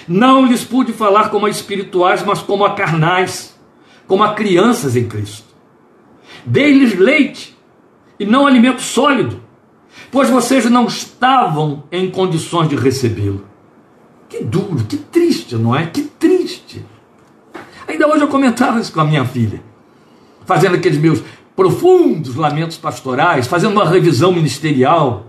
não 0.06 0.44
lhes 0.44 0.62
pude 0.62 0.92
falar 0.92 1.30
como 1.30 1.46
a 1.46 1.50
espirituais, 1.50 2.22
mas 2.22 2.42
como 2.42 2.66
a 2.66 2.74
carnais, 2.74 3.58
como 4.06 4.22
a 4.22 4.34
crianças 4.34 4.94
em 4.94 5.08
Cristo. 5.08 5.49
Dei-lhes 6.44 6.98
leite 6.98 7.56
e 8.18 8.24
não 8.26 8.46
alimento 8.46 8.82
sólido, 8.82 9.40
pois 10.10 10.28
vocês 10.28 10.68
não 10.70 10.86
estavam 10.86 11.84
em 11.90 12.10
condições 12.10 12.68
de 12.68 12.76
recebê-lo. 12.76 13.44
Que 14.28 14.44
duro, 14.44 14.84
que 14.88 14.96
triste, 14.96 15.56
não 15.56 15.74
é? 15.74 15.86
Que 15.86 16.02
triste. 16.02 16.84
Ainda 17.88 18.06
hoje 18.06 18.22
eu 18.22 18.28
comentava 18.28 18.78
isso 18.80 18.92
com 18.92 19.00
a 19.00 19.04
minha 19.04 19.24
filha, 19.24 19.62
fazendo 20.44 20.76
aqueles 20.76 20.98
meus 20.98 21.22
profundos 21.56 22.36
lamentos 22.36 22.76
pastorais, 22.76 23.46
fazendo 23.46 23.72
uma 23.72 23.88
revisão 23.88 24.32
ministerial, 24.32 25.26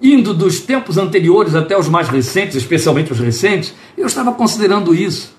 indo 0.00 0.34
dos 0.34 0.60
tempos 0.60 0.98
anteriores 0.98 1.54
até 1.54 1.78
os 1.78 1.88
mais 1.88 2.08
recentes, 2.08 2.56
especialmente 2.56 3.12
os 3.12 3.18
recentes, 3.18 3.74
eu 3.96 4.06
estava 4.06 4.32
considerando 4.32 4.94
isso, 4.94 5.34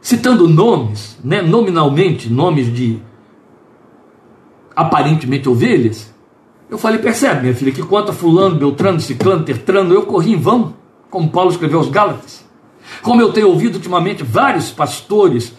citando 0.00 0.48
nomes, 0.48 1.18
né, 1.24 1.42
nominalmente, 1.42 2.30
nomes 2.30 2.72
de 2.72 3.00
aparentemente 4.74 5.48
ovelhas, 5.48 6.12
eu 6.70 6.78
falei, 6.78 6.98
percebe, 6.98 7.42
minha 7.42 7.54
filha, 7.54 7.72
que 7.72 7.82
quanto 7.82 8.10
a 8.10 8.14
fulano, 8.14 8.56
beltrano, 8.56 9.00
ciclano, 9.00 9.44
tertrano, 9.44 9.94
eu 9.94 10.02
corri 10.02 10.32
em 10.32 10.38
vão, 10.38 10.74
como 11.10 11.30
Paulo 11.30 11.50
escreveu 11.50 11.78
aos 11.78 11.88
Gálatas. 11.88 12.44
Como 13.02 13.20
eu 13.20 13.32
tenho 13.32 13.48
ouvido 13.48 13.76
ultimamente 13.76 14.22
vários 14.22 14.70
pastores 14.70 15.52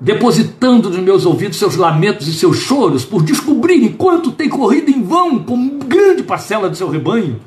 depositando 0.00 0.90
nos 0.90 1.00
meus 1.00 1.26
ouvidos 1.26 1.58
seus 1.58 1.74
lamentos 1.74 2.28
e 2.28 2.32
seus 2.32 2.58
choros 2.58 3.04
por 3.04 3.22
descobrirem 3.22 3.92
quanto 3.92 4.30
tem 4.30 4.48
corrido 4.48 4.90
em 4.90 5.02
vão 5.02 5.40
com 5.40 5.78
grande 5.78 6.22
parcela 6.22 6.68
do 6.68 6.76
seu 6.76 6.88
rebanho. 6.88 7.40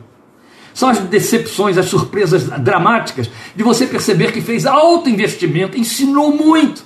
São 0.73 0.89
as 0.89 0.99
decepções, 0.99 1.77
as 1.77 1.85
surpresas 1.85 2.45
dramáticas 2.61 3.29
de 3.55 3.63
você 3.63 3.85
perceber 3.85 4.31
que 4.31 4.41
fez 4.41 4.65
alto 4.65 5.09
investimento, 5.09 5.77
ensinou 5.77 6.35
muito. 6.35 6.83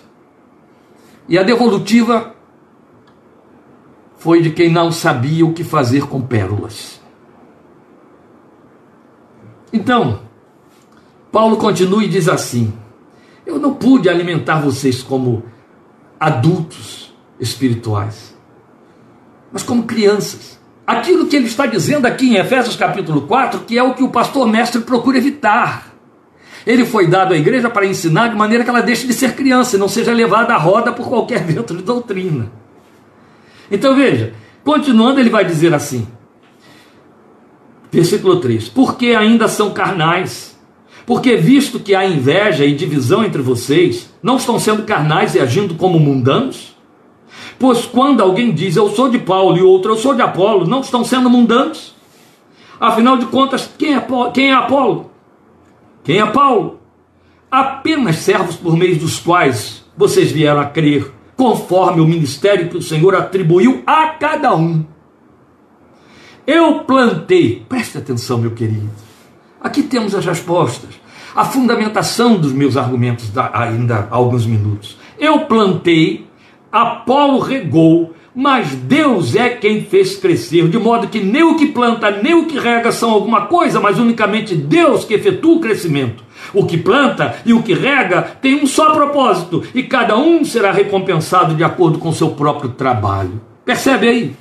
E 1.28 1.38
a 1.38 1.44
devolutiva 1.44 2.35
foi 4.26 4.42
de 4.42 4.50
quem 4.50 4.72
não 4.72 4.92
sabia 4.92 5.46
o 5.46 5.54
que 5.54 5.64
fazer 5.64 6.08
com 6.08 6.20
pérolas. 6.20 7.00
Então, 9.72 10.22
Paulo 11.32 11.58
continua 11.58 12.04
e 12.04 12.08
diz 12.08 12.28
assim: 12.28 12.74
Eu 13.46 13.60
não 13.60 13.76
pude 13.76 14.10
alimentar 14.10 14.60
vocês 14.62 15.04
como 15.04 15.44
adultos 16.20 17.14
espirituais, 17.40 18.36
mas 19.54 19.62
como 19.62 19.84
crianças. 19.84 20.60
Aquilo 20.88 21.28
que 21.28 21.36
ele 21.36 21.46
está 21.46 21.68
dizendo 21.68 22.08
aqui 22.08 22.30
em 22.30 22.38
Efésios 22.38 22.76
capítulo 22.76 23.28
4, 23.28 23.60
que 23.60 23.78
é 23.78 23.84
o 23.84 23.94
que 23.94 24.04
o 24.04 24.10
pastor 24.10 24.48
mestre 24.48 24.82
procura 24.82 25.20
evitar. 25.20 25.94
Ele 26.66 26.84
foi 26.84 27.06
dado 27.06 27.36
à 27.36 27.38
igreja 27.38 27.70
para 27.70 27.86
ensinar 27.86 28.30
de 28.30 28.36
maneira 28.36 28.64
que 28.64 28.72
ela 28.72 28.82
deixe 28.82 29.06
de 29.06 29.14
ser 29.14 29.36
criança 29.36 29.76
e 29.76 29.80
não 29.80 29.88
seja 29.88 30.12
levada 30.12 30.56
à 30.56 30.58
roda 30.58 30.92
por 30.92 31.08
qualquer 31.08 31.44
vento 31.46 31.76
de 31.78 31.84
doutrina. 31.84 32.64
Então 33.71 33.95
veja, 33.95 34.34
continuando, 34.63 35.19
ele 35.19 35.30
vai 35.30 35.45
dizer 35.45 35.73
assim, 35.73 36.08
versículo 37.91 38.39
3: 38.39 38.69
Porque 38.69 39.08
ainda 39.08 39.47
são 39.47 39.71
carnais, 39.71 40.58
porque 41.06 41.36
visto 41.36 41.80
que 41.80 41.95
há 41.95 42.06
inveja 42.06 42.65
e 42.65 42.75
divisão 42.75 43.23
entre 43.23 43.41
vocês, 43.41 44.13
não 44.21 44.38
estão 44.38 44.60
sendo 44.60 44.84
carnais 44.84 45.36
e 45.36 45.39
agindo 45.39 45.75
como 45.75 45.99
mundanos? 45.99 46.75
Pois 47.58 47.86
quando 47.86 48.21
alguém 48.21 48.54
diz 48.54 48.75
eu 48.75 48.89
sou 48.89 49.10
de 49.10 49.19
Paulo 49.19 49.58
e 49.58 49.62
outro 49.62 49.93
eu 49.93 49.97
sou 49.97 50.13
de 50.13 50.21
Apolo, 50.21 50.67
não 50.67 50.82
estão 50.82 51.04
sendo 51.04 51.30
mundanos? 51.30 51.95
Afinal 52.80 53.17
de 53.17 53.25
contas, 53.28 53.69
quem 53.78 53.95
é, 53.95 54.06
quem 54.34 54.49
é 54.49 54.54
Apolo? 54.54 55.12
Quem 56.04 56.19
é 56.19 56.25
Paulo? 56.25 56.80
Apenas 57.49 58.17
servos 58.17 58.56
por 58.58 58.75
meio 58.75 58.97
dos 58.97 59.19
quais 59.19 59.86
vocês 59.95 60.32
vieram 60.32 60.60
a 60.60 60.65
crer, 60.65 61.12
conforme 61.36 62.02
o 62.02 62.08
ministério 62.08 62.69
que 62.69 62.78
o 62.78 62.82
Senhor 62.82 63.15
atribuiu 63.15 63.84
a 63.86 64.08
cada 64.08 64.56
um. 64.56 64.86
Eu 66.48 66.80
plantei, 66.82 67.65
preste 67.67 67.98
atenção, 67.98 68.38
meu 68.38 68.52
querido. 68.52 68.89
Aqui 69.62 69.84
temos 69.84 70.13
as 70.13 70.26
respostas, 70.26 70.95
a 71.36 71.43
fundamentação 71.43 72.38
dos 72.38 72.54
meus 72.54 72.78
argumentos 72.78 73.32
ainda 73.54 74.08
há 74.10 74.15
alguns 74.15 74.45
minutos. 74.45 74.98
Eu 75.17 75.41
plantei, 75.41 76.28
Apolo 76.71 77.39
regou, 77.39 78.14
mas 78.36 78.76
Deus 78.76 79.34
é 79.34 79.50
quem 79.50 79.86
fez 79.86 80.17
crescer, 80.17 80.67
de 80.67 80.78
modo 80.78 81.08
que 81.08 81.21
nem 81.21 81.41
o 81.41 81.56
que 81.56 81.67
planta, 81.67 82.12
nem 82.12 82.34
o 82.34 82.45
que 82.45 82.60
rega 82.60 82.91
são 82.91 83.10
alguma 83.12 83.45
coisa, 83.45 83.80
mas 83.80 83.98
unicamente 83.98 84.54
Deus 84.54 85.06
que 85.06 85.13
efetua 85.13 85.56
o 85.56 85.60
crescimento. 85.62 86.24
O 86.54 86.65
que 86.65 86.78
planta 86.78 87.38
e 87.45 87.54
o 87.54 87.63
que 87.63 87.74
rega 87.74 88.21
tem 88.41 88.56
um 88.56 88.67
só 88.67 88.91
propósito, 88.91 89.63
e 89.74 89.84
cada 89.84 90.17
um 90.17 90.43
será 90.43 90.71
recompensado 90.71 91.56
de 91.56 91.63
acordo 91.63 91.98
com 91.98 92.12
seu 92.12 92.32
próprio 92.32 92.71
trabalho. 92.71 93.41
Percebe 93.63 94.10
aí? 94.10 94.36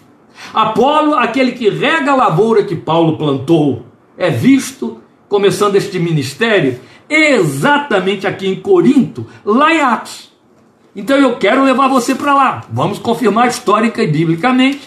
Apolo, 0.53 1.15
aquele 1.15 1.53
que 1.53 1.71
rega 1.71 2.11
a 2.11 2.17
lavoura 2.17 2.65
que 2.65 2.75
Paulo 2.75 3.17
plantou, 3.17 3.87
é 4.19 4.29
visto, 4.29 5.01
começando 5.29 5.77
este 5.77 5.99
ministério, 6.01 6.81
exatamente 7.09 8.27
aqui 8.27 8.49
em 8.49 8.57
Corinto, 8.57 9.27
lá 9.45 9.73
em 9.73 9.81
Atos. 9.81 10.34
Então 10.95 11.17
eu 11.17 11.37
quero 11.37 11.65
levar 11.65 11.89
você 11.89 12.15
para 12.15 12.35
lá. 12.35 12.65
Vamos 12.71 12.99
confirmar 12.99 13.49
histórica 13.49 14.03
e 14.03 14.07
biblicamente 14.07 14.81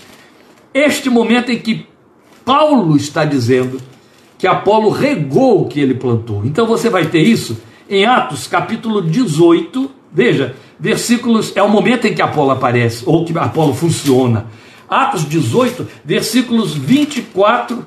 este 0.73 1.09
momento 1.09 1.51
em 1.51 1.59
que 1.59 1.85
Paulo 2.45 2.95
está 2.95 3.25
dizendo 3.25 3.81
que 4.37 4.47
Apolo 4.47 4.89
regou 4.89 5.61
o 5.61 5.67
que 5.67 5.79
ele 5.79 5.95
plantou. 5.95 6.45
Então 6.45 6.65
você 6.65 6.89
vai 6.89 7.07
ter 7.07 7.21
isso 7.21 7.57
em 7.89 8.05
Atos 8.05 8.47
capítulo 8.47 9.01
18. 9.01 9.91
Veja, 10.11 10.55
versículos 10.79 11.51
é 11.55 11.61
o 11.61 11.69
momento 11.69 12.05
em 12.05 12.13
que 12.13 12.21
Apolo 12.21 12.51
aparece 12.51 13.03
ou 13.05 13.25
que 13.25 13.37
Apolo 13.37 13.73
funciona. 13.73 14.45
Atos 14.89 15.27
18, 15.27 15.85
versículos 16.05 16.73
24 16.73 17.85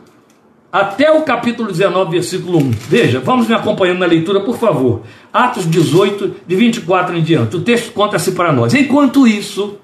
até 0.73 1.11
o 1.11 1.23
capítulo 1.23 1.69
19, 1.69 2.13
versículo 2.13 2.59
1. 2.59 2.71
Veja, 2.89 3.21
vamos 3.21 3.49
me 3.49 3.55
acompanhando 3.55 3.99
na 3.99 4.07
leitura, 4.07 4.41
por 4.41 4.57
favor. 4.57 5.03
Atos 5.33 5.69
18, 5.69 6.37
de 6.47 6.57
24 6.57 7.17
em 7.17 7.23
diante. 7.23 7.57
O 7.57 7.61
texto 7.61 7.93
conta-se 7.93 8.33
para 8.33 8.53
nós. 8.53 8.73
Enquanto 8.73 9.27
isso, 9.27 9.79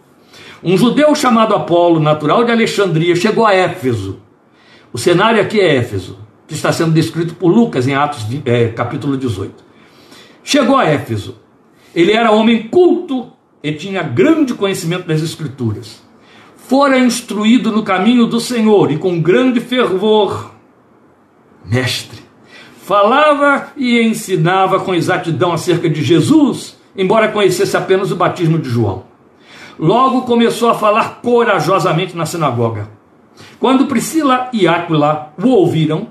um 0.62 0.76
judeu 0.76 1.14
chamado 1.14 1.54
Apolo, 1.54 1.98
natural 1.98 2.44
de 2.44 2.52
Alexandria, 2.52 3.16
chegou 3.16 3.44
a 3.44 3.52
Éfeso. 3.52 4.20
O 4.92 4.98
cenário 4.98 5.40
aqui 5.40 5.60
é 5.60 5.76
Éfeso, 5.76 6.18
que 6.46 6.54
está 6.54 6.72
sendo 6.72 6.92
descrito 6.92 7.34
por 7.34 7.48
Lucas 7.48 7.88
em 7.88 7.94
Atos 7.94 8.24
é, 8.44 8.68
capítulo 8.68 9.16
18. 9.16 9.52
Chegou 10.44 10.76
a 10.76 10.84
Éfeso. 10.84 11.36
Ele 11.94 12.12
era 12.12 12.30
homem 12.30 12.68
culto 12.68 13.32
e 13.60 13.72
tinha 13.72 14.02
grande 14.02 14.54
conhecimento 14.54 15.08
das 15.08 15.20
Escrituras. 15.20 16.00
Fora 16.56 16.98
instruído 16.98 17.72
no 17.72 17.82
caminho 17.82 18.26
do 18.26 18.40
Senhor 18.40 18.92
e 18.92 18.98
com 18.98 19.20
grande 19.20 19.60
fervor 19.60 20.55
mestre. 21.66 22.20
Falava 22.82 23.72
e 23.76 24.00
ensinava 24.00 24.80
com 24.80 24.94
exatidão 24.94 25.52
acerca 25.52 25.90
de 25.90 26.02
Jesus, 26.02 26.76
embora 26.96 27.28
conhecesse 27.28 27.76
apenas 27.76 28.12
o 28.12 28.16
batismo 28.16 28.58
de 28.58 28.68
João. 28.68 29.04
Logo 29.78 30.22
começou 30.22 30.70
a 30.70 30.74
falar 30.74 31.20
corajosamente 31.22 32.16
na 32.16 32.24
sinagoga. 32.24 32.88
Quando 33.58 33.86
Priscila 33.86 34.48
e 34.52 34.66
Áquila 34.66 35.32
o 35.42 35.48
ouviram, 35.48 36.08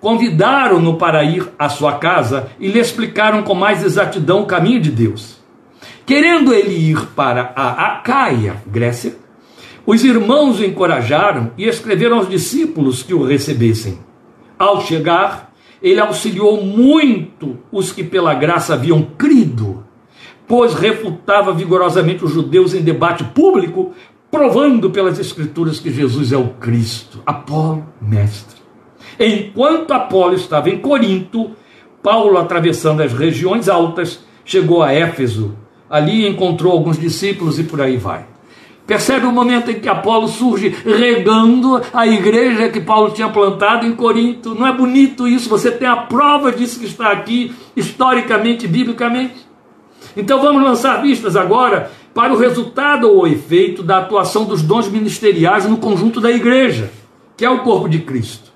convidaram-no 0.00 0.96
para 0.96 1.24
ir 1.24 1.48
à 1.58 1.68
sua 1.68 1.94
casa 1.94 2.50
e 2.60 2.68
lhe 2.68 2.78
explicaram 2.78 3.42
com 3.42 3.54
mais 3.54 3.82
exatidão 3.82 4.42
o 4.42 4.46
caminho 4.46 4.80
de 4.80 4.90
Deus. 4.90 5.36
Querendo 6.04 6.52
ele 6.52 6.74
ir 6.74 7.06
para 7.16 7.52
a 7.56 7.86
Acaia, 7.86 8.62
Grécia, 8.66 9.16
os 9.86 10.04
irmãos 10.04 10.58
o 10.58 10.64
encorajaram 10.64 11.52
e 11.56 11.64
escreveram 11.66 12.18
aos 12.18 12.28
discípulos 12.28 13.02
que 13.02 13.14
o 13.14 13.24
recebessem. 13.24 14.05
Ao 14.58 14.80
chegar, 14.80 15.52
ele 15.82 16.00
auxiliou 16.00 16.62
muito 16.62 17.58
os 17.70 17.92
que 17.92 18.02
pela 18.02 18.34
graça 18.34 18.74
haviam 18.74 19.02
crido, 19.02 19.84
pois 20.48 20.74
refutava 20.74 21.52
vigorosamente 21.52 22.24
os 22.24 22.32
judeus 22.32 22.74
em 22.74 22.82
debate 22.82 23.22
público, 23.24 23.92
provando 24.30 24.90
pelas 24.90 25.18
Escrituras 25.18 25.78
que 25.78 25.90
Jesus 25.90 26.32
é 26.32 26.36
o 26.36 26.50
Cristo, 26.54 27.22
Apolo, 27.26 27.86
mestre. 28.00 28.60
Enquanto 29.18 29.92
Apolo 29.92 30.34
estava 30.34 30.70
em 30.70 30.78
Corinto, 30.78 31.52
Paulo, 32.02 32.38
atravessando 32.38 33.02
as 33.02 33.12
regiões 33.12 33.68
altas, 33.68 34.24
chegou 34.44 34.82
a 34.82 34.92
Éfeso. 34.92 35.56
Ali 35.88 36.26
encontrou 36.26 36.72
alguns 36.72 36.98
discípulos 36.98 37.58
e 37.58 37.64
por 37.64 37.80
aí 37.80 37.96
vai. 37.96 38.26
Percebe 38.86 39.26
o 39.26 39.32
momento 39.32 39.70
em 39.70 39.80
que 39.80 39.88
Apolo 39.88 40.28
surge 40.28 40.68
regando 40.84 41.82
a 41.92 42.06
igreja 42.06 42.68
que 42.68 42.80
Paulo 42.80 43.10
tinha 43.10 43.28
plantado 43.28 43.84
em 43.84 43.96
Corinto? 43.96 44.54
Não 44.54 44.66
é 44.66 44.72
bonito 44.72 45.26
isso? 45.26 45.48
Você 45.48 45.72
tem 45.72 45.88
a 45.88 45.96
prova 45.96 46.52
disso 46.52 46.78
que 46.78 46.86
está 46.86 47.10
aqui, 47.10 47.52
historicamente, 47.74 48.68
biblicamente? 48.68 49.44
Então 50.16 50.40
vamos 50.40 50.62
lançar 50.62 51.02
vistas 51.02 51.34
agora 51.34 51.90
para 52.14 52.32
o 52.32 52.38
resultado 52.38 53.10
ou 53.10 53.26
efeito 53.26 53.82
da 53.82 53.98
atuação 53.98 54.44
dos 54.44 54.62
dons 54.62 54.88
ministeriais 54.88 55.66
no 55.66 55.78
conjunto 55.78 56.20
da 56.20 56.30
igreja, 56.30 56.90
que 57.36 57.44
é 57.44 57.50
o 57.50 57.64
corpo 57.64 57.88
de 57.88 57.98
Cristo. 57.98 58.52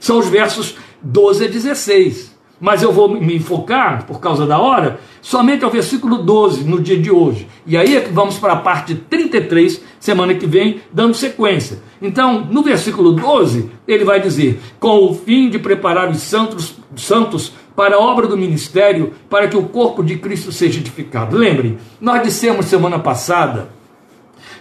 São 0.00 0.18
os 0.18 0.28
versos 0.28 0.76
12 1.02 1.44
a 1.44 1.48
16 1.48 2.33
mas 2.64 2.82
eu 2.82 2.90
vou 2.90 3.10
me 3.10 3.36
enfocar, 3.36 4.06
por 4.06 4.18
causa 4.18 4.46
da 4.46 4.58
hora, 4.58 4.98
somente 5.20 5.62
ao 5.66 5.70
versículo 5.70 6.22
12, 6.22 6.64
no 6.64 6.80
dia 6.80 6.98
de 6.98 7.10
hoje. 7.10 7.46
E 7.66 7.76
aí 7.76 7.94
é 7.94 8.00
que 8.00 8.10
vamos 8.10 8.38
para 8.38 8.54
a 8.54 8.56
parte 8.56 8.94
33, 8.94 9.82
semana 10.00 10.32
que 10.32 10.46
vem, 10.46 10.80
dando 10.90 11.12
sequência. 11.12 11.82
Então, 12.00 12.40
no 12.50 12.62
versículo 12.62 13.12
12, 13.12 13.68
ele 13.86 14.02
vai 14.02 14.18
dizer: 14.18 14.62
com 14.80 15.04
o 15.04 15.14
fim 15.14 15.50
de 15.50 15.58
preparar 15.58 16.10
os 16.10 16.22
santos, 16.22 16.76
santos 16.96 17.52
para 17.76 17.96
a 17.96 18.00
obra 18.00 18.26
do 18.26 18.34
ministério, 18.34 19.12
para 19.28 19.46
que 19.46 19.58
o 19.58 19.64
corpo 19.64 20.02
de 20.02 20.16
Cristo 20.16 20.50
seja 20.50 20.80
edificado. 20.80 21.36
Lembre, 21.36 21.76
nós 22.00 22.22
dissemos 22.22 22.64
semana 22.64 22.98
passada 22.98 23.68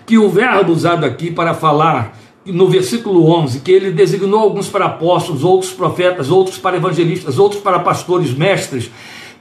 que 0.06 0.18
o 0.18 0.28
verbo 0.28 0.74
usado 0.74 1.06
aqui 1.06 1.32
para 1.32 1.54
falar 1.54 2.18
no 2.46 2.68
versículo 2.68 3.30
11, 3.30 3.62
que 3.62 3.72
ele 3.72 3.92
designou 3.92 4.40
alguns 4.40 4.68
para 4.68 4.86
apóstolos, 4.86 5.44
outros 5.44 5.72
profetas, 5.72 6.30
outros 6.30 6.58
para 6.58 6.78
evangelistas, 6.78 7.40
outros 7.40 7.62
para 7.62 7.80
pastores, 7.80 8.34
mestres, 8.34 8.92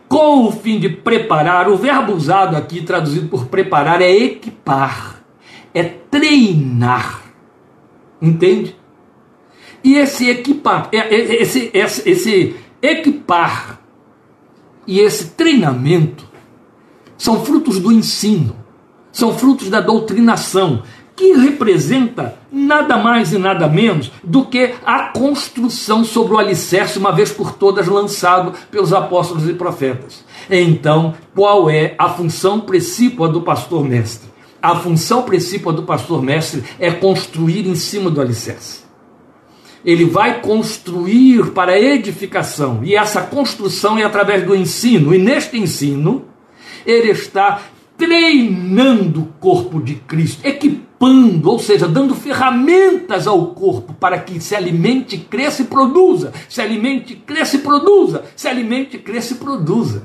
com 0.09 0.47
o 0.47 0.53
fim 0.53 0.79
de 0.79 0.89
preparar. 0.89 1.69
O 1.69 1.77
verbo 1.77 2.13
usado 2.13 2.57
aqui, 2.57 2.83
traduzido 2.83 3.29
por 3.29 3.47
preparar, 3.47 4.01
é 4.01 4.11
equipar, 4.11 5.23
é 5.75 5.83
treinar. 5.83 7.23
Entende? 8.21 8.77
E 9.83 9.97
esse 9.97 10.31
equipar, 10.31 10.89
é, 10.93 10.99
é, 10.99 11.43
esse, 11.43 11.71
esse, 11.75 12.09
esse 12.09 12.57
equipar 12.81 13.81
e 14.87 15.01
esse 15.01 15.31
treinamento 15.31 16.25
são 17.19 17.45
frutos 17.45 17.81
do 17.81 17.91
ensino, 17.91 18.57
são 19.11 19.37
frutos 19.37 19.69
da 19.69 19.81
doutrinação, 19.81 20.83
que 21.15 21.33
representa 21.35 22.37
nada 22.51 22.97
mais 22.97 23.33
e 23.33 23.39
nada 23.39 23.69
menos 23.69 24.11
do 24.23 24.45
que 24.45 24.75
a 24.85 25.09
construção 25.09 26.05
sobre 26.05 26.35
o 26.35 26.39
alicerce, 26.39 26.99
uma 26.99 27.13
vez 27.13 27.31
por 27.31 27.53
todas 27.53 27.87
lançado 27.87 28.53
pelos 28.71 28.93
apóstolos 28.93 29.49
e 29.49 29.55
profetas. 29.55 30.25
Então, 30.51 31.15
qual 31.35 31.69
é 31.69 31.95
a 31.99 32.09
função 32.09 32.61
principal 32.61 33.29
do 33.29 33.43
pastor 33.43 33.85
mestre? 33.85 34.31
A 34.61 34.77
função 34.77 35.23
principal 35.23 35.73
do 35.73 35.83
pastor 35.83 36.23
mestre 36.23 36.63
é 36.79 36.91
construir 36.91 37.67
em 37.67 37.75
cima 37.75 38.11
do 38.11 38.21
alicerce. 38.21 38.83
Ele 39.85 40.05
vai 40.05 40.41
construir 40.41 41.51
para 41.51 41.79
edificação, 41.79 42.81
e 42.85 42.95
essa 42.95 43.23
construção 43.23 43.99
é 43.99 44.05
através 44.05 44.45
do 44.45 44.55
ensino, 44.55 45.13
e 45.13 45.19
neste 45.19 45.59
ensino, 45.59 46.27
ele 46.87 47.11
está 47.11 47.61
treinando 48.03 49.23
o 49.23 49.27
corpo 49.39 49.81
de 49.81 49.95
Cristo, 49.95 50.45
equipando, 50.45 51.49
ou 51.49 51.59
seja, 51.61 51.87
dando 51.87 52.17
ferramentas 52.17 53.29
ao 53.29 53.55
corpo 53.55 53.95
para 53.95 54.19
que 54.19 54.41
se 54.41 54.57
alimente, 54.57 55.17
cresça 55.17 55.63
e 55.63 55.67
produza, 55.67 56.33
se 56.49 56.61
alimente, 56.61 57.15
cresça 57.15 57.55
e 57.55 57.59
produza, 57.61 58.25
se 58.35 58.49
alimente, 58.49 58.99
cresça 58.99 59.35
e 59.35 59.37
produza. 59.37 60.03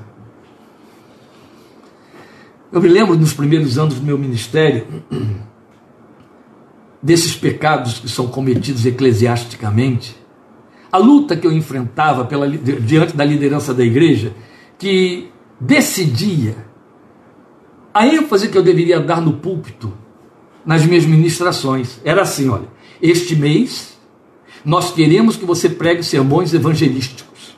Eu 2.70 2.80
me 2.80 2.88
lembro 2.88 3.16
nos 3.16 3.32
primeiros 3.32 3.76
anos 3.78 3.96
do 3.96 4.06
meu 4.06 4.16
ministério 4.16 4.86
desses 7.02 7.34
pecados 7.34 7.98
que 7.98 8.08
são 8.08 8.28
cometidos 8.28 8.86
eclesiasticamente, 8.86 10.16
a 10.92 10.98
luta 10.98 11.36
que 11.36 11.48
eu 11.48 11.52
enfrentava 11.52 12.24
pela, 12.24 12.48
diante 12.48 13.16
da 13.16 13.24
liderança 13.24 13.74
da 13.74 13.84
igreja, 13.84 14.32
que 14.78 15.30
decidia 15.60 16.67
a 17.98 18.06
ênfase 18.06 18.48
que 18.48 18.56
eu 18.56 18.62
deveria 18.62 19.00
dar 19.00 19.20
no 19.20 19.34
púlpito, 19.34 19.92
nas 20.64 20.84
minhas 20.84 21.04
ministrações, 21.04 22.00
era 22.04 22.22
assim: 22.22 22.48
olha, 22.48 22.68
este 23.00 23.34
mês 23.34 23.98
Nós 24.64 24.92
queremos 24.92 25.36
que 25.36 25.44
você 25.44 25.68
pregue 25.68 26.02
sermões 26.02 26.52
evangelísticos. 26.52 27.56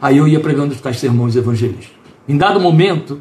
Aí 0.00 0.16
eu 0.16 0.26
ia 0.26 0.40
pregando 0.40 0.74
os 0.74 0.80
tais 0.80 0.98
sermões 0.98 1.36
evangelísticos. 1.36 1.96
Em 2.26 2.36
dado 2.36 2.58
momento, 2.58 3.20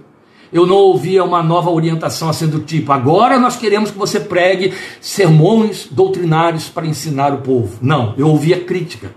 eu 0.51 0.65
não 0.65 0.77
ouvia 0.77 1.23
uma 1.23 1.43
nova 1.43 1.69
orientação 1.69 2.29
assim 2.29 2.47
do 2.47 2.62
tipo: 2.62 2.91
agora 2.91 3.38
nós 3.38 3.55
queremos 3.55 3.91
que 3.91 3.97
você 3.97 4.19
pregue 4.19 4.73
sermões 5.01 5.88
doutrinários 5.91 6.69
para 6.69 6.88
ensinar 6.88 7.33
o 7.33 7.39
povo. 7.39 7.77
Não, 7.81 8.13
eu 8.17 8.27
ouvia 8.27 8.63
crítica. 8.63 9.13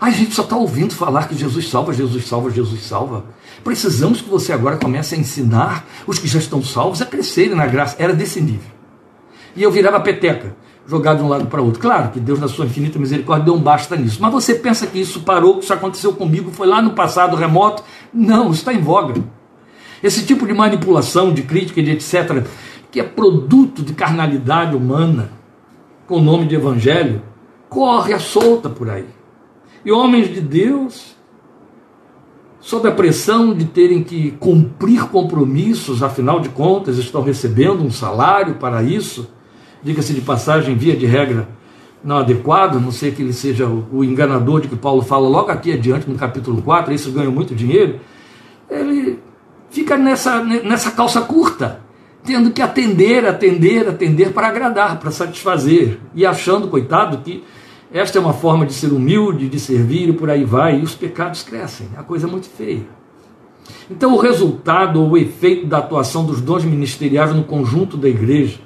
A 0.00 0.08
gente 0.08 0.34
só 0.34 0.42
está 0.42 0.56
ouvindo 0.56 0.94
falar 0.94 1.28
que 1.28 1.36
Jesus 1.36 1.68
salva, 1.68 1.92
Jesus 1.92 2.26
salva, 2.26 2.50
Jesus 2.50 2.82
salva. 2.82 3.26
Precisamos 3.62 4.22
que 4.22 4.30
você 4.30 4.50
agora 4.50 4.78
comece 4.78 5.14
a 5.14 5.18
ensinar 5.18 5.84
os 6.06 6.18
que 6.18 6.26
já 6.26 6.38
estão 6.38 6.62
salvos 6.62 7.02
a 7.02 7.06
crescerem 7.06 7.54
na 7.54 7.66
graça. 7.66 7.96
Era 7.98 8.14
desse 8.14 8.40
nível. 8.40 8.70
E 9.54 9.62
eu 9.62 9.70
virava 9.70 10.00
peteca, 10.00 10.56
jogado 10.86 11.18
de 11.18 11.24
um 11.24 11.28
lado 11.28 11.46
para 11.48 11.60
outro. 11.60 11.78
Claro 11.78 12.12
que 12.12 12.18
Deus, 12.18 12.40
na 12.40 12.48
sua 12.48 12.64
infinita 12.64 12.98
misericórdia, 12.98 13.44
deu 13.44 13.54
um 13.54 13.60
basta 13.60 13.94
nisso. 13.94 14.22
Mas 14.22 14.32
você 14.32 14.54
pensa 14.54 14.86
que 14.86 14.98
isso 14.98 15.20
parou, 15.20 15.58
que 15.58 15.64
isso 15.64 15.74
aconteceu 15.74 16.14
comigo, 16.14 16.50
foi 16.50 16.66
lá 16.66 16.80
no 16.80 16.92
passado 16.92 17.36
remoto? 17.36 17.82
Não, 18.10 18.52
está 18.52 18.72
em 18.72 18.80
voga. 18.80 19.22
Esse 20.02 20.24
tipo 20.24 20.46
de 20.46 20.54
manipulação, 20.54 21.30
de 21.30 21.42
crítica, 21.42 21.82
de 21.82 21.90
etc., 21.90 22.42
que 22.90 23.00
é 23.00 23.04
produto 23.04 23.82
de 23.82 23.92
carnalidade 23.92 24.74
humana, 24.74 25.30
com 26.06 26.16
o 26.16 26.22
nome 26.22 26.46
de 26.46 26.54
evangelho, 26.54 27.22
corre 27.68 28.14
a 28.14 28.18
solta 28.18 28.70
por 28.70 28.88
aí. 28.88 29.19
E 29.84 29.90
homens 29.90 30.32
de 30.32 30.40
Deus, 30.40 31.16
sob 32.60 32.88
a 32.88 32.92
pressão 32.92 33.54
de 33.54 33.64
terem 33.64 34.02
que 34.02 34.32
cumprir 34.32 35.08
compromissos, 35.08 36.02
afinal 36.02 36.40
de 36.40 36.50
contas, 36.50 36.98
estão 36.98 37.22
recebendo 37.22 37.82
um 37.82 37.90
salário 37.90 38.56
para 38.56 38.82
isso, 38.82 39.30
diga-se 39.82 40.12
de 40.12 40.20
passagem, 40.20 40.76
via 40.76 40.96
de 40.96 41.06
regra 41.06 41.48
não 42.02 42.18
adequado, 42.18 42.80
não 42.80 42.90
sei 42.90 43.12
que 43.12 43.22
ele 43.22 43.32
seja 43.32 43.66
o 43.66 44.02
enganador 44.02 44.60
de 44.60 44.68
que 44.68 44.76
Paulo 44.76 45.02
fala 45.02 45.28
logo 45.28 45.50
aqui 45.50 45.72
adiante 45.72 46.08
no 46.08 46.16
capítulo 46.16 46.62
4, 46.62 46.94
isso 46.94 47.12
ganha 47.12 47.30
muito 47.30 47.54
dinheiro, 47.54 48.00
ele 48.70 49.18
fica 49.70 49.96
nessa, 49.96 50.42
nessa 50.42 50.90
calça 50.92 51.20
curta, 51.20 51.80
tendo 52.24 52.50
que 52.50 52.62
atender, 52.62 53.26
atender, 53.26 53.88
atender 53.88 54.32
para 54.32 54.48
agradar, 54.48 54.98
para 54.98 55.10
satisfazer, 55.10 55.98
e 56.14 56.24
achando, 56.24 56.68
coitado, 56.68 57.18
que 57.18 57.44
esta 57.92 58.18
é 58.18 58.20
uma 58.20 58.32
forma 58.32 58.64
de 58.64 58.72
ser 58.72 58.92
humilde, 58.92 59.48
de 59.48 59.58
servir 59.58 60.08
e 60.08 60.12
por 60.12 60.30
aí 60.30 60.44
vai, 60.44 60.78
e 60.78 60.82
os 60.82 60.94
pecados 60.94 61.42
crescem, 61.42 61.88
a 61.96 62.02
coisa 62.02 62.26
é 62.26 62.30
muito 62.30 62.48
feia. 62.48 62.86
Então, 63.90 64.14
o 64.14 64.18
resultado 64.18 65.02
ou 65.02 65.10
o 65.10 65.18
efeito 65.18 65.66
da 65.66 65.78
atuação 65.78 66.24
dos 66.24 66.40
dons 66.40 66.64
ministeriais 66.64 67.34
no 67.34 67.44
conjunto 67.44 67.96
da 67.96 68.08
igreja 68.08 68.60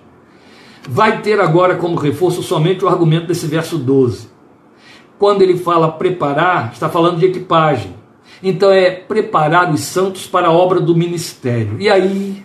vai 0.89 1.23
ter 1.23 1.41
agora 1.41 1.77
como 1.77 1.97
reforço 1.97 2.43
somente 2.43 2.85
o 2.85 2.89
argumento 2.89 3.27
desse 3.27 3.47
verso 3.47 3.79
12. 3.79 4.29
Quando 5.19 5.43
ele 5.43 5.57
fala 5.57 5.93
preparar, 5.93 6.73
está 6.73 6.89
falando 6.89 7.19
de 7.19 7.27
equipagem. 7.27 7.95
Então 8.43 8.71
é 8.71 8.91
preparar 8.91 9.73
os 9.73 9.81
santos 9.81 10.27
para 10.27 10.49
a 10.49 10.53
obra 10.53 10.81
do 10.81 10.95
ministério. 10.95 11.77
E 11.79 11.89
aí, 11.89 12.44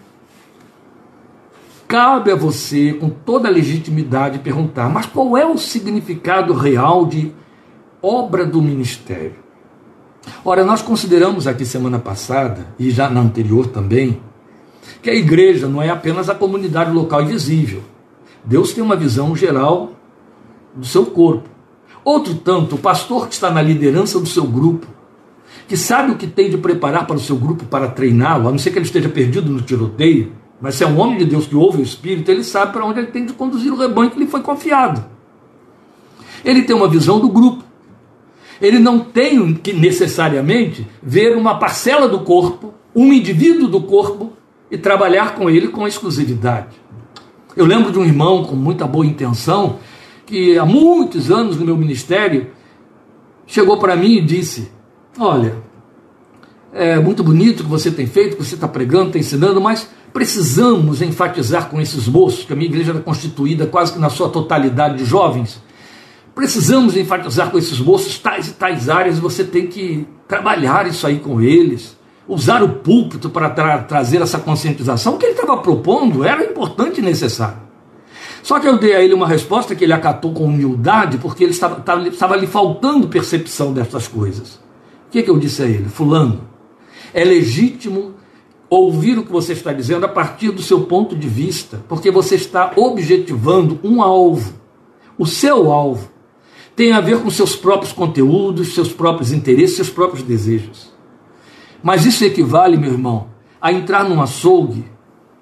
cabe 1.90 2.32
a 2.32 2.36
você, 2.36 2.94
com 2.94 3.10
toda 3.10 3.48
a 3.48 3.52
legitimidade, 3.52 4.38
perguntar: 4.40 4.88
mas 4.88 5.08
qual 5.08 5.36
é 5.36 5.46
o 5.46 5.58
significado 5.58 6.54
real 6.54 7.08
de 7.08 7.34
obra 8.00 8.46
do 8.46 8.62
ministério? 8.62 9.34
Ora, 10.46 10.64
nós 10.64 10.84
consideramos 10.84 11.48
aqui 11.48 11.66
semana 11.66 11.98
passada, 11.98 12.68
e 12.78 12.92
já 12.92 13.10
na 13.10 13.20
anterior 13.20 13.66
também, 13.66 14.22
que 15.02 15.10
a 15.10 15.16
igreja 15.16 15.68
não 15.68 15.82
é 15.82 15.90
apenas 15.90 16.30
a 16.30 16.36
comunidade 16.36 16.92
local 16.92 17.24
e 17.24 17.26
visível. 17.26 17.82
Deus 18.46 18.72
tem 18.72 18.84
uma 18.84 18.96
visão 18.96 19.36
geral 19.36 19.94
do 20.76 20.86
seu 20.86 21.08
corpo. 21.08 21.50
Outro 22.06 22.36
tanto, 22.36 22.76
o 22.76 22.80
pastor 22.80 23.28
que 23.28 23.34
está 23.34 23.50
na 23.50 23.62
liderança 23.62 24.20
do 24.20 24.28
seu 24.28 24.44
grupo, 24.44 24.86
que 25.68 25.76
sabe 25.76 26.12
o 26.12 26.16
que 26.16 26.28
tem 26.28 26.50
de 26.52 26.58
preparar 26.58 27.08
para 27.08 27.16
o 27.16 27.20
seu 27.20 27.36
grupo 27.36 27.66
para 27.66 27.88
treiná-lo, 27.88 28.48
a 28.48 28.52
não 28.52 28.60
ser 28.60 28.70
que 28.70 28.78
ele 28.78 28.86
esteja 28.86 29.10
perdido 29.10 29.50
no 29.50 29.62
tiroteio, 29.62 30.39
mas 30.62 30.76
se 30.76 30.84
é 30.84 30.88
um 30.88 31.00
homem 31.00 31.18
de 31.18 31.26
Deus 31.26 31.48
que 31.48 31.56
ouve 31.56 31.80
o 31.80 31.84
Espírito, 31.84 32.30
ele 32.30 32.44
sabe 32.44 32.74
para 32.74 32.86
onde 32.86 33.00
ele 33.00 33.08
tem 33.08 33.26
de 33.26 33.34
conduzir 33.34 33.72
o 33.72 33.78
rebanho 33.78 34.12
que 34.12 34.20
lhe 34.20 34.28
foi 34.28 34.42
confiado. 34.42 35.04
Ele 36.44 36.64
tem 36.64 36.76
uma 36.76 36.88
visão 36.88 37.20
do 37.20 37.30
grupo. 37.30 37.64
Ele 38.62 38.78
não 38.78 39.00
tem 39.00 39.54
que 39.54 39.72
necessariamente 39.72 40.86
ver 41.02 41.38
uma 41.38 41.58
parcela 41.58 42.10
do 42.10 42.20
corpo, 42.20 42.74
um 42.94 43.14
indivíduo 43.14 43.68
do 43.68 43.82
corpo 43.82 44.34
e 44.70 44.78
trabalhar 44.78 45.36
com 45.36 45.50
ele 45.50 45.70
com 45.70 45.88
exclusividade. 45.88 46.76
Eu 47.56 47.66
lembro 47.66 47.92
de 47.92 47.98
um 47.98 48.04
irmão 48.04 48.44
com 48.44 48.56
muita 48.56 48.86
boa 48.86 49.06
intenção 49.06 49.80
que 50.26 50.58
há 50.58 50.66
muitos 50.66 51.32
anos 51.32 51.58
no 51.58 51.66
meu 51.66 51.76
ministério 51.78 52.48
chegou 53.48 53.78
para 53.78 53.96
mim 53.96 54.18
e 54.18 54.22
disse: 54.22 54.72
Olha, 55.18 55.56
é 56.72 57.00
muito 57.00 57.24
bonito 57.24 57.62
o 57.62 57.64
que 57.64 57.70
você 57.70 57.90
tem 57.90 58.06
feito, 58.06 58.38
que 58.38 58.44
você 58.44 58.56
está 58.56 58.68
pregando, 58.68 59.08
está 59.08 59.20
ensinando, 59.20 59.60
mas 59.60 59.90
precisamos 60.14 61.02
enfatizar 61.02 61.70
com 61.70 61.80
esses 61.80 62.08
moços, 62.08 62.46
que 62.46 62.54
a 62.54 62.56
minha 62.56 62.70
igreja 62.70 62.92
era 62.92 63.00
constituída 63.00 63.66
quase 63.66 63.94
que 63.94 64.00
na 64.00 64.10
sua 64.10 64.30
totalidade 64.30 64.98
de 64.98 65.06
jovens. 65.06 65.62
Precisamos 66.34 66.96
enfatizar 66.96 67.52
com 67.52 67.58
esses 67.58 67.80
moços 67.80 68.18
tais 68.18 68.48
e 68.48 68.54
tais 68.54 68.90
áreas, 68.90 69.20
você 69.20 69.44
tem 69.44 69.68
que 69.68 70.08
trabalhar 70.28 70.88
isso 70.88 71.06
aí 71.06 71.20
com 71.20 71.42
eles, 71.42 71.98
usar 72.28 72.64
o 72.64 72.70
púlpito 72.70 73.30
para 73.30 73.50
tra 73.50 73.80
trazer 73.80 74.22
essa 74.22 74.40
conscientização. 74.40 75.16
O 75.16 75.18
que 75.18 75.26
ele 75.26 75.34
estava 75.34 75.58
propondo 75.58 76.24
era 76.24 76.44
importante 76.44 77.00
e 77.00 77.04
necessário. 77.04 77.70
Só 78.42 78.60
que 78.60 78.68
eu 78.68 78.78
dei 78.78 78.96
a 78.96 79.02
ele 79.02 79.14
uma 79.14 79.28
resposta 79.28 79.76
que 79.76 79.84
ele 79.84 79.94
acatou 79.94 80.34
com 80.34 80.46
humildade, 80.46 81.18
porque 81.18 81.44
ele 81.44 81.52
estava, 81.52 81.80
estava, 81.80 82.08
estava 82.08 82.36
lhe 82.36 82.48
faltando 82.48 83.08
percepção 83.08 83.74
dessas 83.74 84.08
coisas. 84.08 84.56
O 85.08 85.12
que, 85.12 85.24
que 85.24 85.30
eu 85.30 85.38
disse 85.38 85.62
a 85.62 85.66
ele? 85.66 85.90
Fulano, 85.90 86.48
é 87.14 87.24
legítimo 87.24 88.14
ouvir 88.70 89.18
o 89.18 89.24
que 89.24 89.32
você 89.32 89.54
está 89.54 89.74
dizendo 89.74 90.06
a 90.06 90.10
partir 90.10 90.52
do 90.52 90.62
seu 90.62 90.82
ponto 90.82 91.16
de 91.16 91.28
vista, 91.28 91.84
porque 91.88 92.12
você 92.12 92.36
está 92.36 92.74
objetivando 92.76 93.80
um 93.84 94.02
alvo. 94.02 94.54
O 95.18 95.26
seu 95.26 95.72
alvo 95.72 96.10
tem 96.76 96.94
a 96.94 97.02
ver 97.02 97.22
com 97.22 97.30
seus 97.30 97.56
próprios 97.56 97.92
conteúdos, 97.92 98.74
seus 98.74 98.94
próprios 98.94 99.32
interesses, 99.32 99.76
seus 99.76 99.90
próprios 99.90 100.24
desejos. 100.24 100.94
Mas 101.82 102.06
isso 102.06 102.24
equivale, 102.24 102.78
meu 102.78 102.92
irmão, 102.92 103.28
a 103.62 103.72
entrar 103.72 104.08
num 104.08 104.22
açougue 104.22 104.86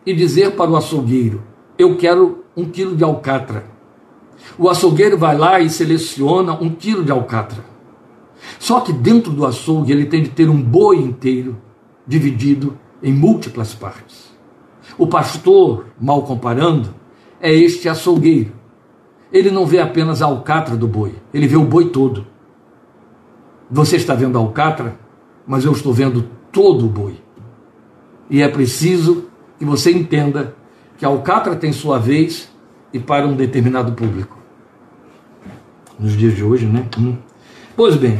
e 0.06 0.14
dizer 0.14 0.52
para 0.52 0.72
o 0.72 0.78
açougueiro: 0.78 1.44
Eu 1.78 1.98
quero 1.98 2.46
um 2.56 2.66
quilo 2.66 2.96
de 2.96 3.04
alcatra. 3.04 3.66
O 4.58 4.70
açougueiro 4.70 5.18
vai 5.18 5.38
lá 5.38 5.60
e 5.60 5.70
seleciona 5.70 6.54
um 6.54 6.70
quilo 6.70 7.04
de 7.04 7.12
alcatra. 7.12 7.64
Só 8.60 8.80
que 8.80 8.94
dentro 8.94 9.32
do 9.32 9.46
açougue 9.46 9.92
ele 9.92 10.06
tem 10.06 10.24
de 10.24 10.30
ter 10.30 10.50
um 10.50 10.62
boi 10.62 10.98
inteiro, 10.98 11.58
dividido 12.08 12.78
em 13.02 13.14
múltiplas 13.14 13.74
partes. 13.74 14.32
O 14.98 15.08
pastor, 15.08 15.88
mal 16.00 16.24
comparando, 16.24 16.94
é 17.40 17.54
este 17.54 17.88
açougueiro. 17.88 18.54
Ele 19.32 19.52
não 19.52 19.66
vê 19.66 19.80
apenas 19.80 20.22
a 20.22 20.26
alcatra 20.26 20.76
do 20.76 20.88
boi, 20.88 21.16
ele 21.34 21.48
vê 21.48 21.58
o 21.58 21.66
boi 21.66 21.90
todo. 21.90 22.26
Você 23.70 23.98
está 23.98 24.16
vendo 24.16 24.38
a 24.38 24.42
alcatra, 24.42 24.98
mas 25.46 25.66
eu 25.66 25.72
estou 25.74 25.94
vendo 25.94 26.30
todo 26.52 26.86
o 26.86 26.90
boi. 26.90 27.22
E 28.30 28.42
é 28.42 28.48
preciso 28.48 29.26
que 29.60 29.66
você 29.66 29.92
entenda 29.92 30.56
que 30.98 31.06
a 31.06 31.10
alcatra 31.10 31.56
tem 31.56 31.72
sua 31.72 32.00
vez 32.00 32.50
e 32.94 33.00
para 33.00 33.28
um 33.28 33.36
determinado 33.36 33.92
público. 33.92 34.38
Nos 36.00 36.14
dias 36.14 36.36
de 36.36 36.44
hoje, 36.44 36.66
né? 36.66 36.88
Hum. 36.98 37.18
Pois 37.76 37.96
bem, 37.96 38.20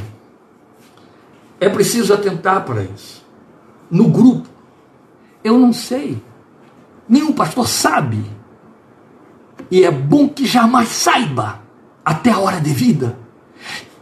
é 1.60 1.70
preciso 1.70 2.14
atentar 2.14 2.66
para 2.66 2.84
isso. 2.84 3.26
No 3.90 4.10
grupo, 4.10 4.48
eu 5.44 5.58
não 5.58 5.72
sei. 5.74 6.22
Nenhum 7.08 7.32
pastor 7.32 7.68
sabe. 7.68 8.24
E 9.72 9.84
é 9.84 9.92
bom 9.92 10.28
que 10.28 10.46
jamais 10.46 10.90
saiba, 10.90 11.62
até 12.04 12.32
a 12.32 12.40
hora 12.40 12.60
devida, 12.60 13.18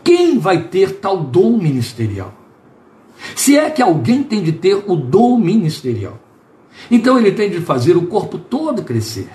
quem 0.03 0.37
vai 0.37 0.63
ter 0.63 0.99
tal 0.99 1.17
dom 1.17 1.57
ministerial. 1.57 2.33
Se 3.35 3.57
é 3.57 3.69
que 3.69 3.81
alguém 3.81 4.21
tem 4.21 4.43
de 4.43 4.51
ter 4.51 4.75
o 4.85 4.95
dom 4.95 5.37
ministerial. 5.37 6.19
Então 6.91 7.17
ele 7.17 7.31
tem 7.31 7.49
de 7.49 7.61
fazer 7.61 7.97
o 7.97 8.07
corpo 8.07 8.37
todo 8.37 8.83
crescer. 8.83 9.29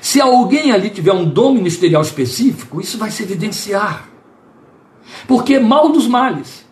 Se 0.00 0.20
alguém 0.20 0.72
ali 0.72 0.90
tiver 0.90 1.12
um 1.12 1.28
dom 1.28 1.52
ministerial 1.54 2.02
específico, 2.02 2.80
isso 2.80 2.96
vai 2.96 3.10
se 3.10 3.22
evidenciar. 3.22 4.08
Porque 5.26 5.58
mal 5.58 5.90
dos 5.90 6.06
males 6.06 6.64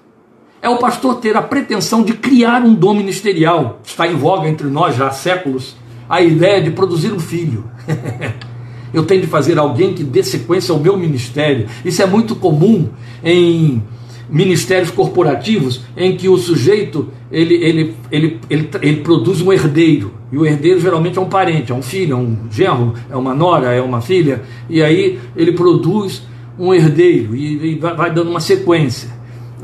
é 0.63 0.69
o 0.69 0.79
pastor 0.79 1.17
ter 1.17 1.37
a 1.37 1.43
pretensão 1.43 2.03
de 2.03 2.13
criar 2.13 2.63
um 2.63 2.75
dom 2.75 2.95
ministerial. 2.95 3.81
Está 3.85 4.07
em 4.07 4.15
voga 4.15 4.49
entre 4.49 4.67
nós 4.69 4.97
já 4.97 5.09
há 5.09 5.11
séculos 5.11 5.77
a 6.09 6.21
ideia 6.21 6.61
de 6.61 6.71
produzir 6.71 7.13
um 7.13 7.21
filho. 7.21 7.65
Eu 8.93 9.05
tenho 9.05 9.21
de 9.21 9.29
fazer 9.29 9.57
alguém 9.57 9.95
que 9.95 10.03
dê 10.03 10.23
sequência 10.23 10.73
ao 10.73 10.81
meu 10.81 10.97
ministério. 10.97 11.67
Isso 11.85 12.03
é 12.03 12.07
muito 12.07 12.35
comum 12.35 12.89
em 13.23 13.81
ministérios 14.29 14.91
corporativos 14.91 15.83
em 15.97 16.17
que 16.17 16.29
o 16.29 16.37
sujeito 16.37 17.09
ele, 17.31 17.55
ele, 17.55 17.95
ele, 18.11 18.41
ele, 18.51 18.71
ele 18.83 18.97
produz 18.99 19.41
um 19.41 19.53
herdeiro. 19.53 20.13
E 20.33 20.37
o 20.37 20.45
herdeiro 20.45 20.81
geralmente 20.81 21.19
é 21.19 21.21
um 21.21 21.29
parente, 21.29 21.71
é 21.71 21.75
um 21.75 21.83
filho, 21.83 22.15
é 22.15 22.17
um 22.17 22.37
genro, 22.51 22.95
é 23.09 23.17
uma 23.17 23.35
nora, 23.35 23.73
é 23.73 23.81
uma 23.81 24.01
filha. 24.01 24.43
E 24.69 24.83
aí 24.83 25.21
ele 25.37 25.53
produz 25.53 26.23
um 26.59 26.75
herdeiro 26.75 27.35
e, 27.35 27.75
e 27.75 27.79
vai, 27.79 27.95
vai 27.95 28.13
dando 28.13 28.31
uma 28.31 28.41
sequência. 28.41 29.20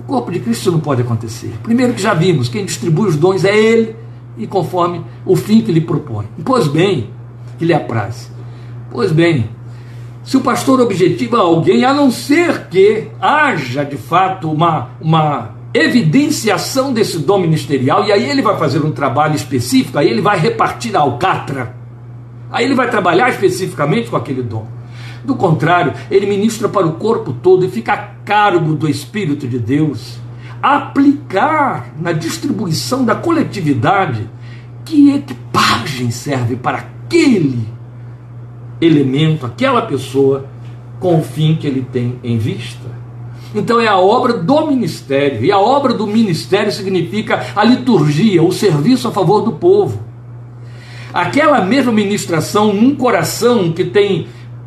Corpo 0.06 0.30
de 0.30 0.40
Cristo 0.40 0.70
não 0.70 0.80
pode 0.80 1.02
acontecer. 1.02 1.52
Primeiro 1.62 1.92
que 1.92 2.00
já 2.00 2.14
vimos, 2.14 2.48
quem 2.48 2.64
distribui 2.64 3.08
os 3.08 3.16
dons 3.16 3.44
é 3.44 3.56
Ele 3.56 3.96
e 4.38 4.46
conforme 4.46 5.02
o 5.24 5.34
fim 5.34 5.60
que 5.60 5.72
lhe 5.72 5.80
propõe. 5.80 6.26
Pois 6.44 6.68
bem, 6.68 7.10
que 7.58 7.64
lhe 7.64 7.74
apraz. 7.74 8.30
Pois 8.90 9.10
bem, 9.10 9.48
se 10.22 10.36
o 10.36 10.40
pastor 10.40 10.80
objetiva 10.80 11.38
alguém, 11.38 11.84
a 11.84 11.92
não 11.92 12.10
ser 12.10 12.68
que 12.68 13.08
haja 13.20 13.84
de 13.84 13.96
fato 13.96 14.50
uma, 14.50 14.90
uma 15.00 15.54
evidenciação 15.72 16.92
desse 16.92 17.18
dom 17.18 17.38
ministerial, 17.38 18.04
e 18.04 18.12
aí 18.12 18.28
ele 18.28 18.42
vai 18.42 18.56
fazer 18.58 18.84
um 18.84 18.92
trabalho 18.92 19.34
específico, 19.34 19.98
aí 19.98 20.08
ele 20.08 20.20
vai 20.20 20.38
repartir 20.38 20.96
a 20.96 21.00
alcatra, 21.00 21.74
aí 22.50 22.64
ele 22.64 22.74
vai 22.74 22.90
trabalhar 22.90 23.28
especificamente 23.30 24.10
com 24.10 24.16
aquele 24.16 24.42
dom. 24.42 24.66
Do 25.26 25.34
contrário, 25.34 25.92
ele 26.08 26.24
ministra 26.24 26.68
para 26.68 26.86
o 26.86 26.92
corpo 26.92 27.32
todo 27.32 27.64
e 27.64 27.68
fica 27.68 27.92
a 27.92 27.96
cargo 27.96 28.74
do 28.74 28.88
Espírito 28.88 29.46
de 29.48 29.58
Deus 29.58 30.18
aplicar 30.62 31.92
na 31.98 32.12
distribuição 32.12 33.04
da 33.04 33.14
coletividade 33.14 34.28
que 34.84 35.10
equipagem 35.10 36.10
serve 36.10 36.56
para 36.56 36.78
aquele 36.78 37.66
elemento, 38.80 39.44
aquela 39.44 39.82
pessoa, 39.82 40.46
com 41.00 41.18
o 41.18 41.22
fim 41.22 41.56
que 41.56 41.66
ele 41.66 41.82
tem 41.92 42.18
em 42.22 42.38
vista. 42.38 42.86
Então 43.54 43.80
é 43.80 43.86
a 43.86 43.98
obra 43.98 44.34
do 44.34 44.66
ministério. 44.66 45.44
E 45.44 45.50
a 45.50 45.58
obra 45.58 45.92
do 45.92 46.06
ministério 46.06 46.70
significa 46.70 47.46
a 47.54 47.64
liturgia, 47.64 48.42
o 48.42 48.52
serviço 48.52 49.08
a 49.08 49.12
favor 49.12 49.42
do 49.42 49.52
povo. 49.52 50.00
Aquela 51.12 51.64
mesma 51.64 51.92
ministração 51.92 52.72
num 52.72 52.94
coração 52.94 53.72
que 53.72 53.84
tem 53.84 54.26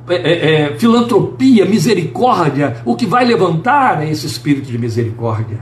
é, 0.09 0.15
é, 0.15 0.51
é, 0.51 0.75
filantropia, 0.77 1.65
misericórdia, 1.65 2.77
o 2.83 2.95
que 2.95 3.05
vai 3.05 3.25
levantar 3.25 4.01
é 4.03 4.09
esse 4.09 4.25
espírito 4.25 4.71
de 4.71 4.77
misericórdia. 4.77 5.59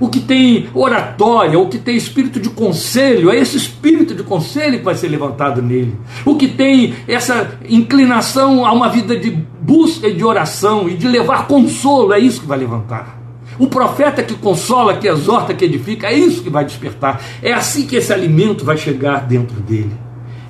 O 0.00 0.08
que 0.08 0.20
tem 0.20 0.68
oratória, 0.74 1.58
o 1.58 1.68
que 1.68 1.78
tem 1.78 1.96
espírito 1.96 2.38
de 2.38 2.48
conselho, 2.50 3.30
é 3.30 3.36
esse 3.36 3.56
espírito 3.56 4.14
de 4.14 4.22
conselho 4.22 4.78
que 4.78 4.84
vai 4.84 4.94
ser 4.94 5.08
levantado 5.08 5.60
nele. 5.60 5.96
O 6.24 6.36
que 6.36 6.46
tem 6.46 6.94
essa 7.08 7.58
inclinação 7.68 8.64
a 8.64 8.72
uma 8.72 8.88
vida 8.88 9.16
de 9.16 9.30
busca 9.60 10.06
e 10.06 10.14
de 10.14 10.24
oração 10.24 10.88
e 10.88 10.94
de 10.94 11.08
levar 11.08 11.48
consolo, 11.48 12.12
é 12.12 12.20
isso 12.20 12.42
que 12.42 12.46
vai 12.46 12.58
levantar. 12.58 13.18
O 13.58 13.66
profeta 13.66 14.22
que 14.22 14.34
consola, 14.34 14.96
que 14.96 15.08
exorta, 15.08 15.52
que 15.52 15.64
edifica, 15.64 16.06
é 16.06 16.14
isso 16.14 16.44
que 16.44 16.50
vai 16.50 16.64
despertar. 16.64 17.20
É 17.42 17.52
assim 17.52 17.84
que 17.84 17.96
esse 17.96 18.12
alimento 18.12 18.64
vai 18.64 18.76
chegar 18.76 19.26
dentro 19.26 19.60
dele. 19.60 19.90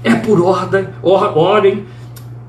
É 0.05 0.15
por 0.15 0.43
ordem, 0.43 0.89
or, 1.03 1.39
ordem, 1.39 1.87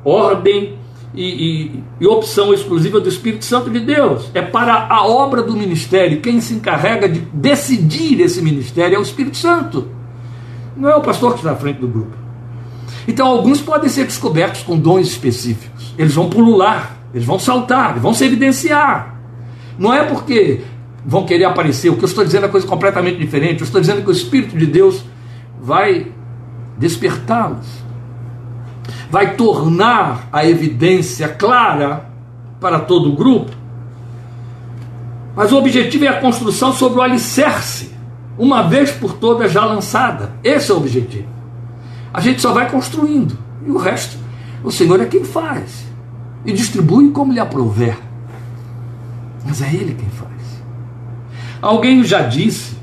ordem 0.03 0.78
e, 1.13 1.23
e, 1.23 1.83
e, 1.99 2.07
opção 2.07 2.53
exclusiva 2.53 2.99
do 2.99 3.09
Espírito 3.09 3.43
Santo 3.43 3.69
de 3.69 3.79
Deus. 3.79 4.29
É 4.33 4.41
para 4.41 4.87
a 4.89 5.05
obra 5.05 5.41
do 5.41 5.55
ministério. 5.55 6.21
Quem 6.21 6.39
se 6.39 6.53
encarrega 6.53 7.09
de 7.09 7.19
decidir 7.19 8.21
esse 8.21 8.41
ministério 8.41 8.95
é 8.95 8.99
o 8.99 9.01
Espírito 9.01 9.37
Santo. 9.37 9.87
Não 10.77 10.89
é 10.89 10.95
o 10.95 11.01
pastor 11.01 11.33
que 11.33 11.39
está 11.39 11.51
à 11.51 11.55
frente 11.55 11.79
do 11.79 11.87
grupo. 11.87 12.15
Então, 13.07 13.27
alguns 13.27 13.59
podem 13.59 13.89
ser 13.89 14.05
descobertos 14.05 14.61
com 14.61 14.77
dons 14.77 15.07
específicos. 15.07 15.93
Eles 15.97 16.13
vão 16.13 16.29
pulular, 16.29 16.97
eles 17.13 17.25
vão 17.25 17.39
saltar, 17.39 17.99
vão 17.99 18.13
se 18.13 18.23
evidenciar. 18.23 19.19
Não 19.77 19.93
é 19.93 20.03
porque 20.03 20.61
vão 21.05 21.25
querer 21.25 21.45
aparecer. 21.45 21.89
O 21.89 21.95
que 21.95 22.03
eu 22.03 22.07
estou 22.07 22.23
dizendo 22.23 22.45
é 22.45 22.49
coisa 22.49 22.67
completamente 22.67 23.17
diferente. 23.17 23.61
Eu 23.61 23.65
estou 23.65 23.81
dizendo 23.81 24.03
que 24.03 24.09
o 24.09 24.11
Espírito 24.11 24.55
de 24.55 24.67
Deus 24.67 25.03
vai 25.59 26.07
despertá-los 26.77 27.88
vai 29.09 29.35
tornar 29.35 30.27
a 30.31 30.45
evidência 30.45 31.27
clara 31.27 32.09
para 32.59 32.79
todo 32.79 33.11
o 33.11 33.15
grupo. 33.15 33.51
Mas 35.35 35.51
o 35.51 35.57
objetivo 35.57 36.05
é 36.05 36.07
a 36.07 36.19
construção 36.19 36.73
sobre 36.73 36.99
o 36.99 37.01
alicerce, 37.01 37.91
uma 38.37 38.63
vez 38.63 38.91
por 38.91 39.13
todas 39.13 39.51
já 39.51 39.65
lançada. 39.65 40.33
Esse 40.43 40.71
é 40.71 40.73
o 40.73 40.77
objetivo. 40.77 41.27
A 42.13 42.19
gente 42.21 42.41
só 42.41 42.51
vai 42.51 42.69
construindo 42.69 43.37
e 43.65 43.71
o 43.71 43.77
resto, 43.77 44.17
o 44.63 44.71
Senhor 44.71 44.99
é 44.99 45.05
quem 45.05 45.23
faz 45.23 45.85
e 46.45 46.51
distribui 46.51 47.11
como 47.11 47.33
lhe 47.33 47.39
aprouver. 47.39 47.97
Mas 49.45 49.61
é 49.61 49.73
Ele 49.73 49.93
quem 49.93 50.09
faz. 50.09 50.29
Alguém 51.61 52.03
já 52.03 52.21
disse 52.21 52.78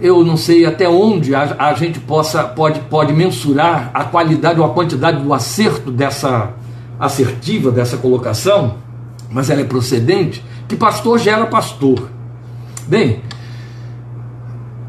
eu 0.00 0.24
não 0.24 0.36
sei 0.36 0.64
até 0.64 0.88
onde 0.88 1.34
a, 1.34 1.56
a, 1.58 1.74
gente 1.74 1.98
possa 1.98 2.44
pode, 2.44 2.80
pode 2.80 3.12
mensurar 3.12 3.90
a 3.92 4.04
qualidade 4.04 4.60
ou 4.60 4.66
a 4.66 4.70
quantidade 4.70 5.22
do 5.22 5.34
acerto 5.34 5.90
dessa 5.90 6.52
assertiva, 6.98 7.70
dessa 7.70 7.96
colocação, 7.96 8.76
mas 9.30 9.50
ela 9.50 9.60
é 9.60 9.64
procedente, 9.64 10.44
que 10.68 10.76
pastor 10.76 11.18
gera 11.18 11.46
pastor. 11.46 12.08
Bem, 12.86 13.22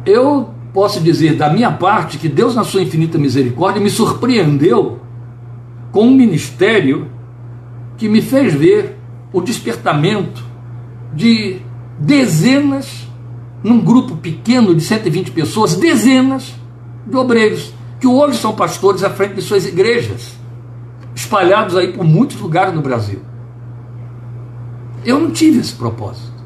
eu 0.05 0.49
posso 0.73 0.99
dizer 1.01 1.35
da 1.35 1.49
minha 1.49 1.71
parte 1.71 2.17
que 2.17 2.29
Deus, 2.29 2.55
na 2.55 2.63
sua 2.63 2.81
infinita 2.81 3.17
misericórdia, 3.17 3.81
me 3.81 3.89
surpreendeu 3.89 4.99
com 5.91 6.07
um 6.07 6.15
ministério 6.15 7.07
que 7.97 8.07
me 8.07 8.21
fez 8.21 8.53
ver 8.53 8.97
o 9.33 9.41
despertamento 9.41 10.43
de 11.13 11.57
dezenas 11.99 13.08
num 13.63 13.79
grupo 13.79 14.15
pequeno 14.17 14.73
de 14.73 14.81
120 14.81 15.31
pessoas, 15.31 15.75
dezenas 15.75 16.53
de 17.05 17.15
obreiros, 17.15 17.73
que 17.99 18.07
hoje 18.07 18.37
são 18.37 18.53
pastores 18.53 19.03
à 19.03 19.09
frente 19.09 19.35
de 19.35 19.41
suas 19.41 19.65
igrejas, 19.65 20.37
espalhados 21.13 21.75
aí 21.75 21.91
por 21.91 22.03
muitos 22.03 22.39
lugares 22.39 22.73
no 22.73 22.81
Brasil. 22.81 23.19
Eu 25.05 25.19
não 25.19 25.31
tive 25.31 25.59
esse 25.59 25.73
propósito. 25.73 26.39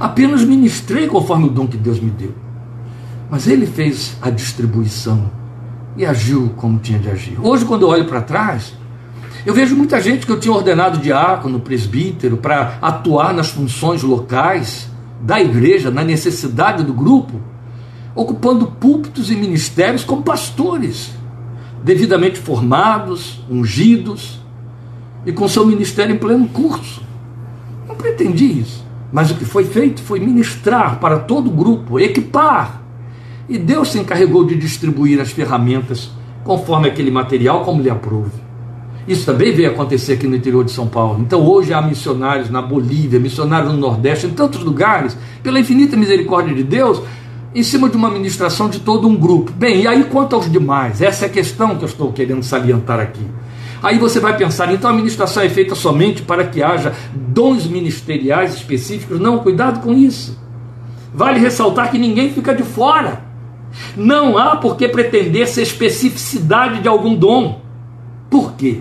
Apenas 0.00 0.44
ministrei 0.44 1.06
conforme 1.06 1.46
o 1.46 1.50
dom 1.50 1.66
que 1.66 1.76
Deus 1.76 2.00
me 2.00 2.10
deu. 2.10 2.34
Mas 3.30 3.46
ele 3.46 3.66
fez 3.66 4.16
a 4.20 4.30
distribuição 4.30 5.30
e 5.96 6.04
agiu 6.04 6.52
como 6.56 6.78
tinha 6.78 6.98
de 6.98 7.10
agir. 7.10 7.38
Hoje, 7.40 7.64
quando 7.64 7.82
eu 7.82 7.88
olho 7.88 8.06
para 8.06 8.20
trás, 8.20 8.74
eu 9.44 9.54
vejo 9.54 9.76
muita 9.76 10.00
gente 10.00 10.26
que 10.26 10.32
eu 10.32 10.40
tinha 10.40 10.54
ordenado 10.54 10.98
diácono, 10.98 11.60
presbítero, 11.60 12.36
para 12.36 12.78
atuar 12.80 13.32
nas 13.34 13.50
funções 13.50 14.02
locais 14.02 14.88
da 15.22 15.40
igreja, 15.40 15.90
na 15.90 16.02
necessidade 16.02 16.82
do 16.82 16.92
grupo, 16.92 17.40
ocupando 18.14 18.66
púlpitos 18.66 19.30
e 19.30 19.36
ministérios 19.36 20.04
como 20.04 20.22
pastores, 20.22 21.12
devidamente 21.82 22.38
formados, 22.38 23.40
ungidos 23.48 24.40
e 25.24 25.32
com 25.32 25.48
seu 25.48 25.64
ministério 25.64 26.14
em 26.14 26.18
pleno 26.18 26.48
curso. 26.48 27.02
Não 27.86 27.94
pretendi 27.94 28.60
isso, 28.60 28.84
mas 29.12 29.30
o 29.30 29.36
que 29.36 29.44
foi 29.44 29.64
feito 29.64 30.02
foi 30.02 30.18
ministrar 30.18 30.98
para 30.98 31.20
todo 31.20 31.48
o 31.48 31.52
grupo, 31.54 32.00
equipar. 32.00 32.82
E 33.48 33.58
Deus 33.58 33.92
se 33.92 33.98
encarregou 33.98 34.44
de 34.44 34.56
distribuir 34.56 35.20
as 35.20 35.30
ferramentas 35.30 36.10
conforme 36.44 36.88
aquele 36.88 37.10
material 37.10 37.64
como 37.64 37.82
lhe 37.82 37.90
aprouve. 37.90 38.51
Isso 39.06 39.26
também 39.26 39.52
veio 39.52 39.70
acontecer 39.70 40.14
aqui 40.14 40.26
no 40.26 40.36
interior 40.36 40.64
de 40.64 40.70
São 40.70 40.86
Paulo. 40.86 41.20
Então 41.20 41.44
hoje 41.44 41.74
há 41.74 41.82
missionários 41.82 42.48
na 42.50 42.62
Bolívia, 42.62 43.18
missionários 43.18 43.72
no 43.72 43.78
Nordeste, 43.78 44.26
em 44.26 44.30
tantos 44.30 44.62
lugares, 44.62 45.16
pela 45.42 45.58
infinita 45.58 45.96
misericórdia 45.96 46.54
de 46.54 46.62
Deus, 46.62 47.02
em 47.54 47.62
cima 47.62 47.88
de 47.88 47.96
uma 47.96 48.08
administração 48.08 48.68
de 48.68 48.78
todo 48.80 49.08
um 49.08 49.16
grupo. 49.16 49.52
Bem, 49.52 49.82
e 49.82 49.86
aí 49.86 50.04
quanto 50.04 50.36
aos 50.36 50.50
demais? 50.50 51.02
Essa 51.02 51.26
é 51.26 51.28
a 51.28 51.32
questão 51.32 51.76
que 51.76 51.82
eu 51.82 51.88
estou 51.88 52.12
querendo 52.12 52.42
salientar 52.42 53.00
aqui. 53.00 53.26
Aí 53.82 53.98
você 53.98 54.20
vai 54.20 54.36
pensar, 54.36 54.72
então 54.72 54.88
a 54.88 54.92
administração 54.92 55.42
é 55.42 55.48
feita 55.48 55.74
somente 55.74 56.22
para 56.22 56.46
que 56.46 56.62
haja 56.62 56.94
dons 57.12 57.66
ministeriais 57.66 58.54
específicos? 58.54 59.18
Não, 59.18 59.40
cuidado 59.40 59.80
com 59.80 59.92
isso. 59.92 60.38
Vale 61.12 61.40
ressaltar 61.40 61.90
que 61.90 61.98
ninguém 61.98 62.30
fica 62.30 62.54
de 62.54 62.62
fora. 62.62 63.24
Não 63.96 64.38
há 64.38 64.56
por 64.56 64.76
que 64.76 64.86
pretender 64.86 65.48
ser 65.48 65.62
especificidade 65.62 66.80
de 66.80 66.86
algum 66.88 67.14
dom. 67.14 67.60
Por 68.30 68.52
quê? 68.52 68.80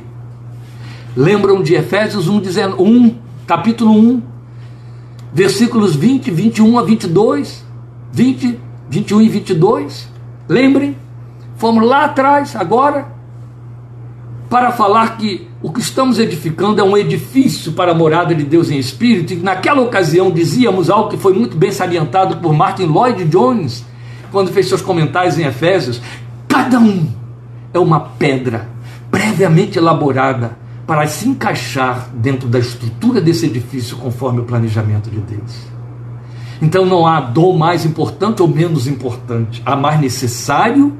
Lembram 1.15 1.61
de 1.61 1.75
Efésios 1.75 2.29
1, 2.29 2.41
1 2.79 3.15
capítulo 3.45 3.91
1, 3.91 4.21
versículos 5.33 5.93
20, 5.93 6.31
21 6.31 6.79
a 6.79 6.83
22? 6.83 7.65
20, 8.13 8.59
21 8.89 9.21
e 9.21 9.29
22? 9.29 10.09
Lembrem? 10.47 10.95
Fomos 11.57 11.85
lá 11.85 12.05
atrás, 12.05 12.55
agora, 12.55 13.07
para 14.49 14.71
falar 14.71 15.17
que 15.17 15.49
o 15.61 15.69
que 15.69 15.81
estamos 15.81 16.17
edificando 16.17 16.79
é 16.79 16.83
um 16.83 16.97
edifício 16.97 17.73
para 17.73 17.91
a 17.91 17.95
morada 17.95 18.33
de 18.33 18.43
Deus 18.43 18.71
em 18.71 18.77
espírito, 18.77 19.33
e 19.33 19.35
naquela 19.35 19.81
ocasião 19.81 20.31
dizíamos 20.31 20.89
algo 20.89 21.09
que 21.09 21.17
foi 21.17 21.33
muito 21.33 21.57
bem 21.57 21.71
salientado 21.71 22.37
por 22.37 22.53
Martin 22.53 22.85
Lloyd 22.85 23.25
Jones, 23.25 23.85
quando 24.31 24.51
fez 24.51 24.69
seus 24.69 24.81
comentários 24.81 25.37
em 25.37 25.43
Efésios: 25.43 26.01
cada 26.47 26.79
um 26.79 27.05
é 27.73 27.79
uma 27.79 27.99
pedra 27.99 28.69
previamente 29.11 29.77
elaborada 29.77 30.61
para 30.91 31.07
se 31.07 31.25
encaixar 31.25 32.09
dentro 32.13 32.49
da 32.49 32.59
estrutura 32.59 33.21
desse 33.21 33.45
edifício 33.45 33.95
conforme 33.95 34.41
o 34.41 34.43
planejamento 34.43 35.09
de 35.09 35.21
Deus. 35.21 35.53
Então 36.61 36.85
não 36.85 37.07
há 37.07 37.21
dom 37.21 37.57
mais 37.57 37.85
importante 37.85 38.41
ou 38.41 38.47
menos 38.49 38.87
importante, 38.87 39.61
há 39.65 39.73
mais 39.73 40.01
necessário 40.01 40.93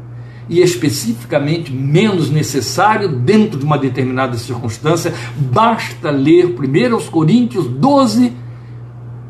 e 0.48 0.62
especificamente 0.62 1.74
menos 1.74 2.30
necessário 2.30 3.10
dentro 3.10 3.60
de 3.60 3.66
uma 3.66 3.78
determinada 3.78 4.38
circunstância, 4.38 5.14
basta 5.36 6.10
ler 6.10 6.56
1 6.58 7.12
Coríntios 7.12 7.68
12, 7.68 8.32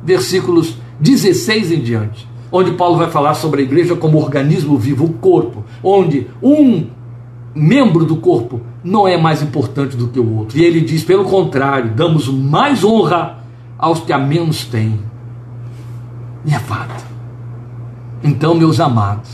versículos 0.04 0.78
16 1.00 1.72
em 1.72 1.82
diante, 1.82 2.30
onde 2.52 2.74
Paulo 2.74 2.98
vai 3.00 3.10
falar 3.10 3.34
sobre 3.34 3.62
a 3.62 3.64
igreja 3.64 3.96
como 3.96 4.20
organismo 4.20 4.78
vivo, 4.78 5.06
o 5.06 5.14
corpo, 5.14 5.64
onde 5.84 6.28
um 6.40 6.86
membro 7.54 8.06
do 8.06 8.18
corpo 8.18 8.62
não 8.84 9.08
é 9.08 9.18
mais 9.18 9.42
importante 9.42 9.96
do 9.96 10.08
que 10.08 10.20
o 10.20 10.38
outro. 10.38 10.58
E 10.58 10.64
ele 10.64 10.82
diz, 10.82 11.04
pelo 11.04 11.26
contrário, 11.26 11.92
damos 11.92 12.28
mais 12.28 12.84
honra 12.84 13.40
aos 13.78 14.00
que 14.00 14.14
a 14.14 14.18
menos 14.18 14.66
têm. 14.66 15.00
E 16.46 16.54
é 16.54 16.60
fato. 16.60 17.04
Então, 18.24 18.56
meus 18.56 18.80
amados, 18.80 19.30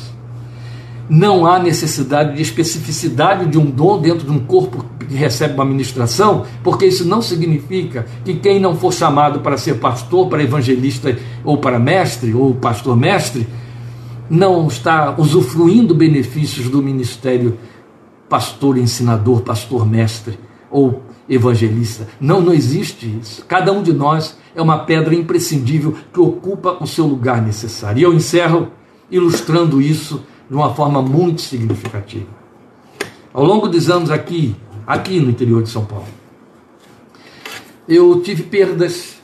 não 1.10 1.46
há 1.46 1.60
necessidade 1.60 2.36
de 2.36 2.42
especificidade 2.42 3.46
de 3.46 3.58
um 3.58 3.66
dom 3.66 4.00
dentro 4.00 4.26
de 4.26 4.32
um 4.32 4.40
corpo 4.40 4.86
que 5.08 5.16
recebe 5.16 5.54
uma 5.54 5.64
ministração, 5.66 6.46
porque 6.64 6.86
isso 6.86 7.08
não 7.08 7.22
significa 7.22 8.06
que 8.26 8.36
quem 8.36 8.60
não 8.60 8.76
for 8.76 8.94
chamado 8.94 9.40
para 9.40 9.58
ser 9.58 9.76
pastor, 9.76 10.28
para 10.28 10.44
evangelista 10.44 11.18
ou 11.46 11.58
para 11.58 11.80
mestre, 11.80 12.34
ou 12.34 12.54
pastor 12.56 12.98
mestre, 12.98 13.48
não 14.30 14.68
está 14.68 15.16
usufruindo 15.18 15.96
benefícios 15.96 16.68
do 16.68 16.82
ministério 16.82 17.58
pastor 18.30 18.78
ensinador, 18.78 19.42
pastor 19.42 19.88
mestre 19.88 20.40
ou 20.70 21.02
evangelista. 21.30 22.08
Não, 22.20 22.42
não 22.42 22.54
existe 22.54 23.06
isso. 23.22 23.46
Cada 23.46 23.72
um 23.72 23.84
de 23.84 23.94
nós 23.94 24.38
é 24.56 24.62
uma 24.62 24.80
pedra 24.80 25.14
imprescindível 25.14 25.96
que 26.14 26.20
ocupa 26.20 26.78
o 26.82 26.88
seu 26.88 27.06
lugar 27.06 27.42
necessário. 27.42 28.00
E 28.00 28.04
eu 28.04 28.14
encerro 28.14 28.72
ilustrando 29.10 29.82
isso 29.82 30.24
de 30.50 30.56
uma 30.56 30.74
forma 30.74 31.02
muito 31.02 31.42
significativa. 31.42 32.28
Ao 33.34 33.44
longo 33.44 33.68
dos 33.68 33.90
anos 33.90 34.10
aqui, 34.10 34.56
aqui 34.86 35.20
no 35.20 35.30
interior 35.30 35.62
de 35.62 35.70
São 35.70 35.86
Paulo, 35.86 36.08
eu 37.88 38.22
tive 38.22 38.44
perdas 38.44 39.18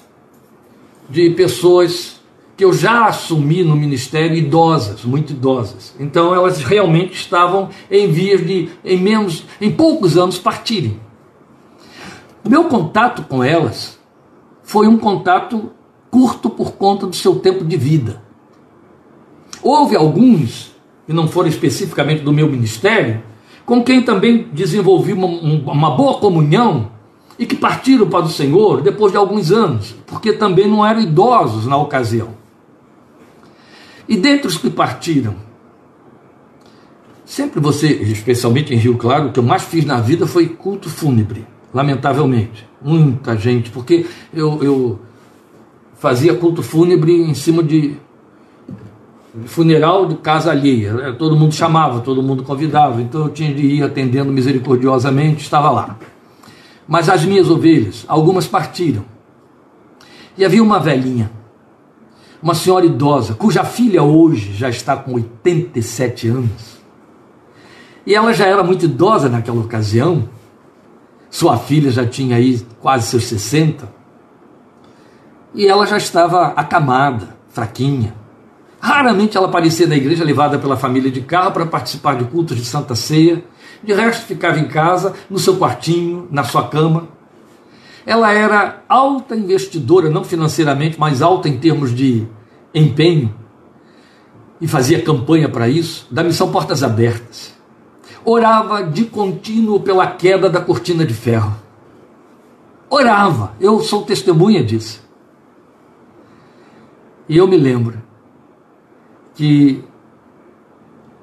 de 1.10 1.30
pessoas 1.32 2.13
que 2.56 2.64
eu 2.64 2.72
já 2.72 3.06
assumi 3.06 3.64
no 3.64 3.76
ministério 3.76 4.38
idosas, 4.38 5.04
muito 5.04 5.34
idosas. 5.34 5.96
Então 6.00 6.34
elas 6.34 6.60
realmente 6.60 7.14
estavam 7.14 7.70
em 7.90 8.12
vias 8.12 8.46
de, 8.46 8.70
em 8.86 8.98
menos, 8.98 9.44
em 9.60 9.72
poucos 9.72 10.18
anos 10.18 10.38
partirem. 10.38 11.00
Meu 12.48 12.66
contato 12.66 13.24
com 13.24 13.44
elas 13.44 14.00
foi 14.62 14.88
um 14.88 14.98
contato 14.98 15.72
curto 16.12 16.50
por 16.50 16.74
conta 16.74 17.08
do 17.08 17.16
seu 17.16 17.36
tempo 17.40 17.64
de 17.64 17.76
vida. 17.76 18.22
Houve 19.62 19.96
alguns 19.96 20.72
e 21.08 21.14
não 21.14 21.28
foram 21.28 21.50
especificamente 21.50 22.22
do 22.22 22.32
meu 22.32 22.48
ministério, 22.48 23.24
com 23.66 23.84
quem 23.84 24.02
também 24.02 24.48
desenvolvi 24.52 25.14
uma, 25.14 25.26
uma 25.26 25.92
boa 25.92 26.20
comunhão 26.20 26.92
e 27.40 27.46
que 27.46 27.56
partiram 27.56 28.08
para 28.08 28.26
o 28.26 28.30
Senhor 28.30 28.82
depois 28.82 29.12
de 29.12 29.18
alguns 29.18 29.52
anos, 29.52 29.96
porque 30.06 30.34
também 30.34 30.68
não 30.68 30.86
eram 30.86 31.02
idosos 31.02 31.66
na 31.66 31.78
ocasião. 31.78 32.43
E 34.08 34.18
dentre 34.18 34.48
os 34.48 34.58
que 34.58 34.70
partiram, 34.70 35.36
sempre 37.26 37.60
você, 37.60 37.88
especialmente 37.88 38.74
em 38.74 38.78
Rio 38.78 38.98
Claro, 38.98 39.30
o 39.30 39.32
que 39.32 39.40
eu 39.40 39.44
mais 39.44 39.64
fiz 39.64 39.86
na 39.86 40.00
vida 40.00 40.28
foi 40.28 40.48
culto 40.48 40.90
fúnebre, 40.90 41.46
lamentavelmente. 41.74 42.68
Muita 42.82 43.38
gente, 43.38 43.70
porque 43.72 44.06
eu, 44.34 44.62
eu 44.64 45.00
fazia 45.96 46.36
culto 46.36 46.62
fúnebre 46.62 47.14
em 47.14 47.34
cima 47.34 47.64
de 47.64 47.96
funeral 49.46 50.06
de 50.06 50.16
casa 50.16 50.52
alheia. 50.52 51.14
Todo 51.14 51.36
mundo 51.36 51.54
chamava, 51.54 52.02
todo 52.02 52.22
mundo 52.22 52.44
convidava, 52.44 53.02
então 53.02 53.22
eu 53.22 53.30
tinha 53.30 53.54
de 53.54 53.66
ir 53.66 53.84
atendendo 53.84 54.32
misericordiosamente, 54.32 55.44
estava 55.44 55.72
lá. 55.72 55.98
Mas 56.88 57.10
as 57.10 57.24
minhas 57.26 57.50
ovelhas, 57.50 58.04
algumas 58.08 58.46
partiram. 58.46 59.06
E 60.38 60.44
havia 60.44 60.62
uma 60.62 60.80
velhinha, 60.80 61.32
uma 62.44 62.54
senhora 62.54 62.86
idosa, 62.86 63.34
cuja 63.34 63.64
filha 63.64 64.04
hoje 64.04 64.54
já 64.54 64.68
está 64.68 64.98
com 64.98 65.14
87 65.14 66.28
anos. 66.28 66.84
E 68.06 68.14
ela 68.14 68.34
já 68.34 68.46
era 68.46 68.62
muito 68.62 68.84
idosa 68.84 69.30
naquela 69.30 69.62
ocasião. 69.62 70.28
Sua 71.30 71.58
filha 71.58 71.90
já 71.90 72.06
tinha 72.06 72.36
aí 72.36 72.62
quase 72.82 73.08
seus 73.08 73.24
60. 73.28 73.90
E 75.56 75.66
ela 75.66 75.88
já 75.88 75.96
estava 75.96 76.48
acamada, 76.48 77.30
fraquinha. 77.48 78.14
Raramente 78.78 79.38
ela 79.38 79.48
aparecia 79.48 79.88
na 79.88 79.96
igreja 79.96 80.26
levada 80.26 80.60
pela 80.60 80.76
família 80.76 81.10
de 81.10 81.22
carro 81.22 81.52
para 81.52 81.66
participar 81.66 82.18
de 82.18 82.26
cultos 82.26 82.58
de 82.58 82.66
Santa 82.66 82.94
Ceia. 82.94 83.42
De 83.82 83.94
resto, 83.94 84.26
ficava 84.26 84.60
em 84.60 84.68
casa, 84.68 85.14
no 85.30 85.40
seu 85.40 85.56
quartinho, 85.56 86.28
na 86.30 86.44
sua 86.44 86.68
cama. 86.68 87.08
Ela 88.06 88.34
era 88.34 88.84
alta 88.88 89.36
investidora, 89.36 90.10
não 90.10 90.24
financeiramente, 90.24 91.00
mas 91.00 91.22
alta 91.22 91.48
em 91.48 91.58
termos 91.58 91.94
de 91.96 92.28
empenho, 92.74 93.34
e 94.60 94.68
fazia 94.68 95.02
campanha 95.02 95.50
para 95.50 95.68
isso, 95.68 96.08
da 96.10 96.24
missão 96.24 96.52
Portas 96.52 96.84
Abertas. 96.84 97.54
Orava 98.24 98.84
de 98.84 99.06
contínuo 99.06 99.82
pela 99.82 100.08
queda 100.08 100.50
da 100.50 100.62
cortina 100.62 101.06
de 101.06 101.14
ferro. 101.14 101.54
Orava, 102.90 103.54
eu 103.60 103.82
sou 103.82 104.04
testemunha 104.04 104.64
disso. 104.64 105.04
E 107.28 107.38
eu 107.38 107.48
me 107.48 107.58
lembro 107.58 108.02
que 109.36 109.84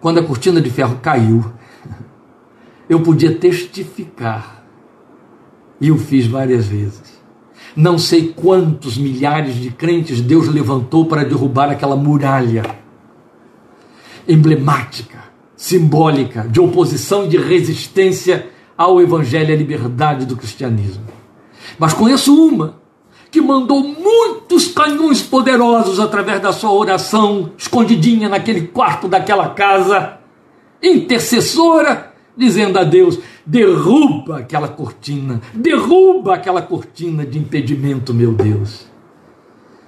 quando 0.00 0.18
a 0.18 0.22
cortina 0.22 0.60
de 0.60 0.70
ferro 0.70 0.98
caiu, 1.00 1.44
eu 2.88 3.00
podia 3.00 3.34
testificar. 3.34 4.59
E 5.80 5.90
o 5.90 5.98
fiz 5.98 6.26
várias 6.26 6.66
vezes. 6.66 7.20
Não 7.74 7.98
sei 7.98 8.34
quantos 8.34 8.98
milhares 8.98 9.54
de 9.54 9.70
crentes 9.70 10.20
Deus 10.20 10.48
levantou 10.48 11.06
para 11.06 11.24
derrubar 11.24 11.70
aquela 11.70 11.96
muralha 11.96 12.62
emblemática, 14.28 15.18
simbólica, 15.56 16.46
de 16.48 16.60
oposição 16.60 17.24
e 17.24 17.28
de 17.28 17.36
resistência 17.36 18.48
ao 18.76 19.00
evangelho 19.00 19.50
e 19.50 19.52
à 19.52 19.56
liberdade 19.56 20.26
do 20.26 20.36
cristianismo. 20.36 21.04
Mas 21.78 21.92
conheço 21.92 22.34
uma 22.34 22.80
que 23.30 23.40
mandou 23.40 23.82
muitos 23.82 24.68
canhões 24.68 25.22
poderosos 25.22 26.00
através 26.00 26.40
da 26.40 26.52
sua 26.52 26.72
oração, 26.72 27.52
escondidinha 27.56 28.28
naquele 28.28 28.68
quarto 28.68 29.06
daquela 29.06 29.50
casa, 29.50 30.18
intercessora, 30.82 32.12
dizendo 32.36 32.78
a 32.78 32.84
Deus: 32.84 33.18
derruba 33.46 34.38
aquela 34.38 34.68
cortina, 34.68 35.40
derruba 35.54 36.34
aquela 36.34 36.62
cortina 36.62 37.24
de 37.24 37.38
impedimento, 37.38 38.12
meu 38.12 38.32
Deus. 38.32 38.86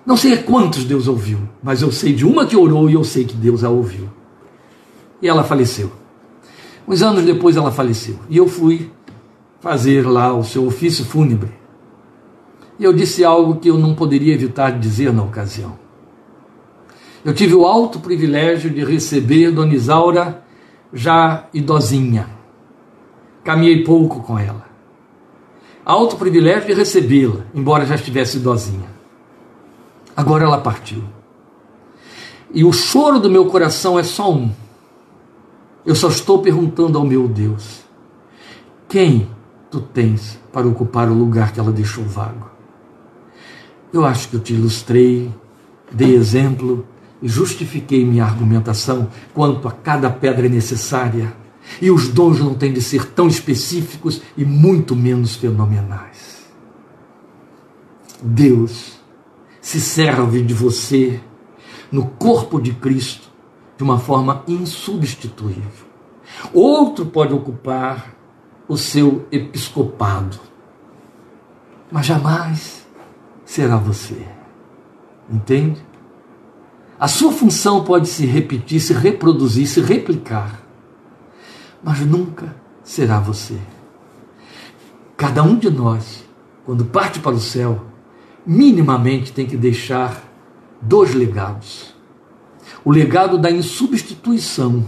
Não 0.05 0.17
sei 0.17 0.37
quantos 0.39 0.85
Deus 0.85 1.07
ouviu, 1.07 1.39
mas 1.63 1.81
eu 1.81 1.93
sei 1.93 2.13
de 2.13 2.27
uma 2.27 2.45
que 2.45 2.57
orou 2.57 2.91
e 2.91 2.95
eu 2.95 3.05
sei 3.05 3.25
que 3.25 3.35
Deus 3.35 3.63
a 3.63 3.71
ouviu. 3.71 4.09
E 5.21 5.29
ela 5.29 5.45
faleceu. 5.45 5.93
Uns 6.87 7.03
anos 7.03 7.25
depois 7.25 7.57
ela 7.57 7.71
faleceu. 7.71 8.19
E 8.29 8.37
eu 8.37 8.49
fui 8.49 8.91
fazer 9.61 10.05
lá 10.05 10.35
o 10.35 10.43
seu 10.43 10.67
ofício 10.67 11.05
fúnebre. 11.05 11.53
E 12.79 12.85
eu 12.85 12.93
disse 12.93 13.25
algo 13.25 13.61
que 13.61 13.71
eu 13.71 13.79
não 13.79 13.95
poderia 13.95 14.35
evitar 14.35 14.73
de 14.73 14.81
dizer 14.81 15.13
na 15.13 15.23
ocasião. 15.23 15.79
Eu 17.25 17.33
tive 17.33 17.55
o 17.55 17.65
alto 17.65 18.01
privilégio 18.01 18.69
de 18.69 18.85
receber 18.85 19.53
Dona 19.53 19.73
Isaura 19.73 20.43
já 20.93 21.47
idosinha. 21.55 22.42
Caminhei 23.45 23.83
pouco 23.83 24.23
com 24.23 24.39
ela. 24.39 24.67
Alto 25.85 26.17
privilégio 26.17 26.69
de 26.69 26.75
recebê-la, 26.75 27.45
embora 27.55 27.85
já 27.85 27.97
estivesse 27.97 28.37
idosinha. 28.37 28.89
Agora 30.17 30.45
ela 30.45 30.59
partiu. 30.59 31.03
E 32.55 32.65
o 32.65 32.73
choro 32.73 33.19
do 33.19 33.31
meu 33.31 33.47
coração 33.47 33.99
é 33.99 34.03
só 34.03 34.33
um. 34.33 34.51
Eu 35.85 35.95
só 35.95 36.09
estou 36.09 36.41
perguntando 36.41 36.99
ao 36.99 37.05
meu 37.05 37.27
Deus: 37.27 37.83
quem 38.89 39.29
tu 39.71 39.81
tens 39.81 40.39
para 40.53 40.69
ocupar 40.69 41.09
o 41.09 41.15
lugar 41.15 41.53
que 41.53 41.59
ela 41.59 41.73
deixou 41.73 42.05
vago? 42.05 42.51
Eu 43.93 44.05
acho 44.05 44.29
que 44.29 44.37
eu 44.37 44.41
te 44.41 44.55
ilustrei, 44.55 45.31
dei 45.91 46.15
exemplo 46.15 46.87
e 47.21 47.29
justifiquei 47.29 48.05
minha 48.05 48.25
argumentação 48.25 49.09
quanto 49.35 49.67
a 49.67 49.73
cada 49.73 50.11
pedra 50.11 50.49
necessária. 50.49 51.42
E 51.81 51.91
os 51.91 52.09
dons 52.09 52.41
não 52.41 52.55
têm 52.55 52.73
de 52.73 52.83
ser 52.83 53.07
tão 53.07 53.29
específicos 53.29 54.21
e 54.37 54.45
muito 54.45 54.97
menos 54.97 55.37
fenomenais. 55.37 56.43
Deus 58.23 58.99
se 59.61 59.81
serve 59.81 60.43
de 60.43 60.55
você 60.55 61.21
no 61.91 62.07
corpo 62.07 62.61
de 62.61 62.73
Cristo 62.73 63.31
de 63.77 63.85
uma 63.85 63.99
forma 63.99 64.43
insubstituível. 64.47 65.87
Outro 66.53 67.07
pode 67.07 67.35
ocupar 67.35 68.15
o 68.69 68.77
seu 68.77 69.27
episcopado, 69.31 70.39
mas 71.91 72.07
jamais 72.07 72.87
será 73.45 73.77
você. 73.77 74.27
Entende? 75.31 75.85
A 76.99 77.09
sua 77.09 77.33
função 77.33 77.85
pode 77.85 78.09
se 78.09 78.25
repetir, 78.25 78.81
se 78.81 78.93
reproduzir, 78.93 79.67
se 79.67 79.81
replicar. 79.81 80.62
Mas 81.83 82.01
nunca 82.01 82.55
será 82.83 83.19
você. 83.19 83.59
Cada 85.17 85.43
um 85.43 85.57
de 85.57 85.71
nós, 85.71 86.25
quando 86.65 86.85
parte 86.85 87.21
para 87.21 87.35
o 87.35 87.41
céu, 87.41 87.85
minimamente 88.47 89.33
tem 89.33 89.47
que 89.47 89.57
deixar 89.57 90.23
dois 90.81 91.15
legados: 91.15 91.95
o 92.85 92.91
legado 92.91 93.39
da 93.39 93.51
insubstituição 93.51 94.85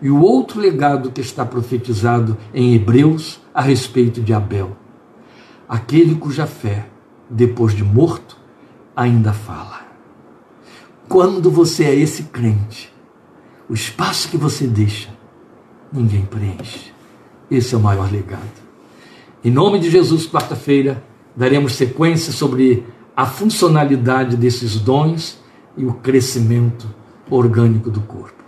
e 0.00 0.10
o 0.10 0.20
outro 0.20 0.60
legado 0.60 1.10
que 1.10 1.20
está 1.20 1.44
profetizado 1.44 2.36
em 2.52 2.74
Hebreus 2.74 3.40
a 3.54 3.62
respeito 3.62 4.20
de 4.20 4.32
Abel, 4.32 4.76
aquele 5.68 6.14
cuja 6.14 6.46
fé, 6.46 6.88
depois 7.28 7.74
de 7.74 7.82
morto, 7.82 8.36
ainda 8.94 9.32
fala. 9.32 9.86
Quando 11.08 11.50
você 11.50 11.84
é 11.84 11.94
esse 11.94 12.24
crente, 12.24 12.92
o 13.68 13.74
espaço 13.74 14.28
que 14.28 14.36
você 14.36 14.66
deixa, 14.66 15.15
ninguém 15.92 16.22
preenche. 16.22 16.92
Esse 17.50 17.74
é 17.74 17.78
o 17.78 17.80
maior 17.80 18.10
legado. 18.10 18.66
Em 19.44 19.50
nome 19.50 19.78
de 19.78 19.90
Jesus, 19.90 20.26
quarta-feira, 20.26 21.02
daremos 21.36 21.74
sequência 21.74 22.32
sobre 22.32 22.84
a 23.16 23.26
funcionalidade 23.26 24.36
desses 24.36 24.78
dons 24.78 25.38
e 25.76 25.84
o 25.84 25.94
crescimento 25.94 26.92
orgânico 27.30 27.90
do 27.90 28.00
corpo. 28.00 28.44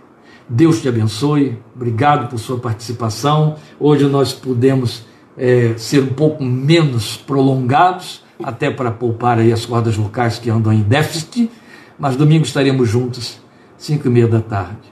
Deus 0.47 0.81
te 0.81 0.89
abençoe, 0.89 1.57
obrigado 1.75 2.27
por 2.27 2.39
sua 2.39 2.57
participação. 2.57 3.55
Hoje 3.79 4.05
nós 4.05 4.33
pudemos 4.33 5.05
é, 5.37 5.75
ser 5.77 6.03
um 6.03 6.13
pouco 6.13 6.43
menos 6.43 7.15
prolongados, 7.15 8.23
até 8.43 8.71
para 8.71 8.91
poupar 8.91 9.37
aí 9.37 9.53
as 9.53 9.65
cordas 9.65 9.95
vocais 9.95 10.39
que 10.39 10.49
andam 10.49 10.73
em 10.73 10.81
déficit, 10.81 11.51
mas 11.97 12.15
domingo 12.15 12.45
estaremos 12.45 12.89
juntos, 12.89 13.39
cinco 13.77 14.07
e 14.07 14.09
meia 14.09 14.27
da 14.27 14.41
tarde. 14.41 14.91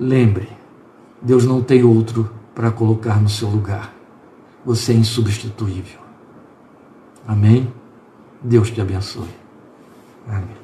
Lembre, 0.00 0.48
Deus 1.24 1.46
não 1.46 1.62
tem 1.62 1.82
outro 1.82 2.30
para 2.54 2.70
colocar 2.70 3.18
no 3.18 3.30
seu 3.30 3.48
lugar. 3.48 3.94
Você 4.64 4.92
é 4.92 4.96
insubstituível. 4.96 5.98
Amém? 7.26 7.72
Deus 8.42 8.70
te 8.70 8.80
abençoe. 8.80 9.30
Amém. 10.28 10.63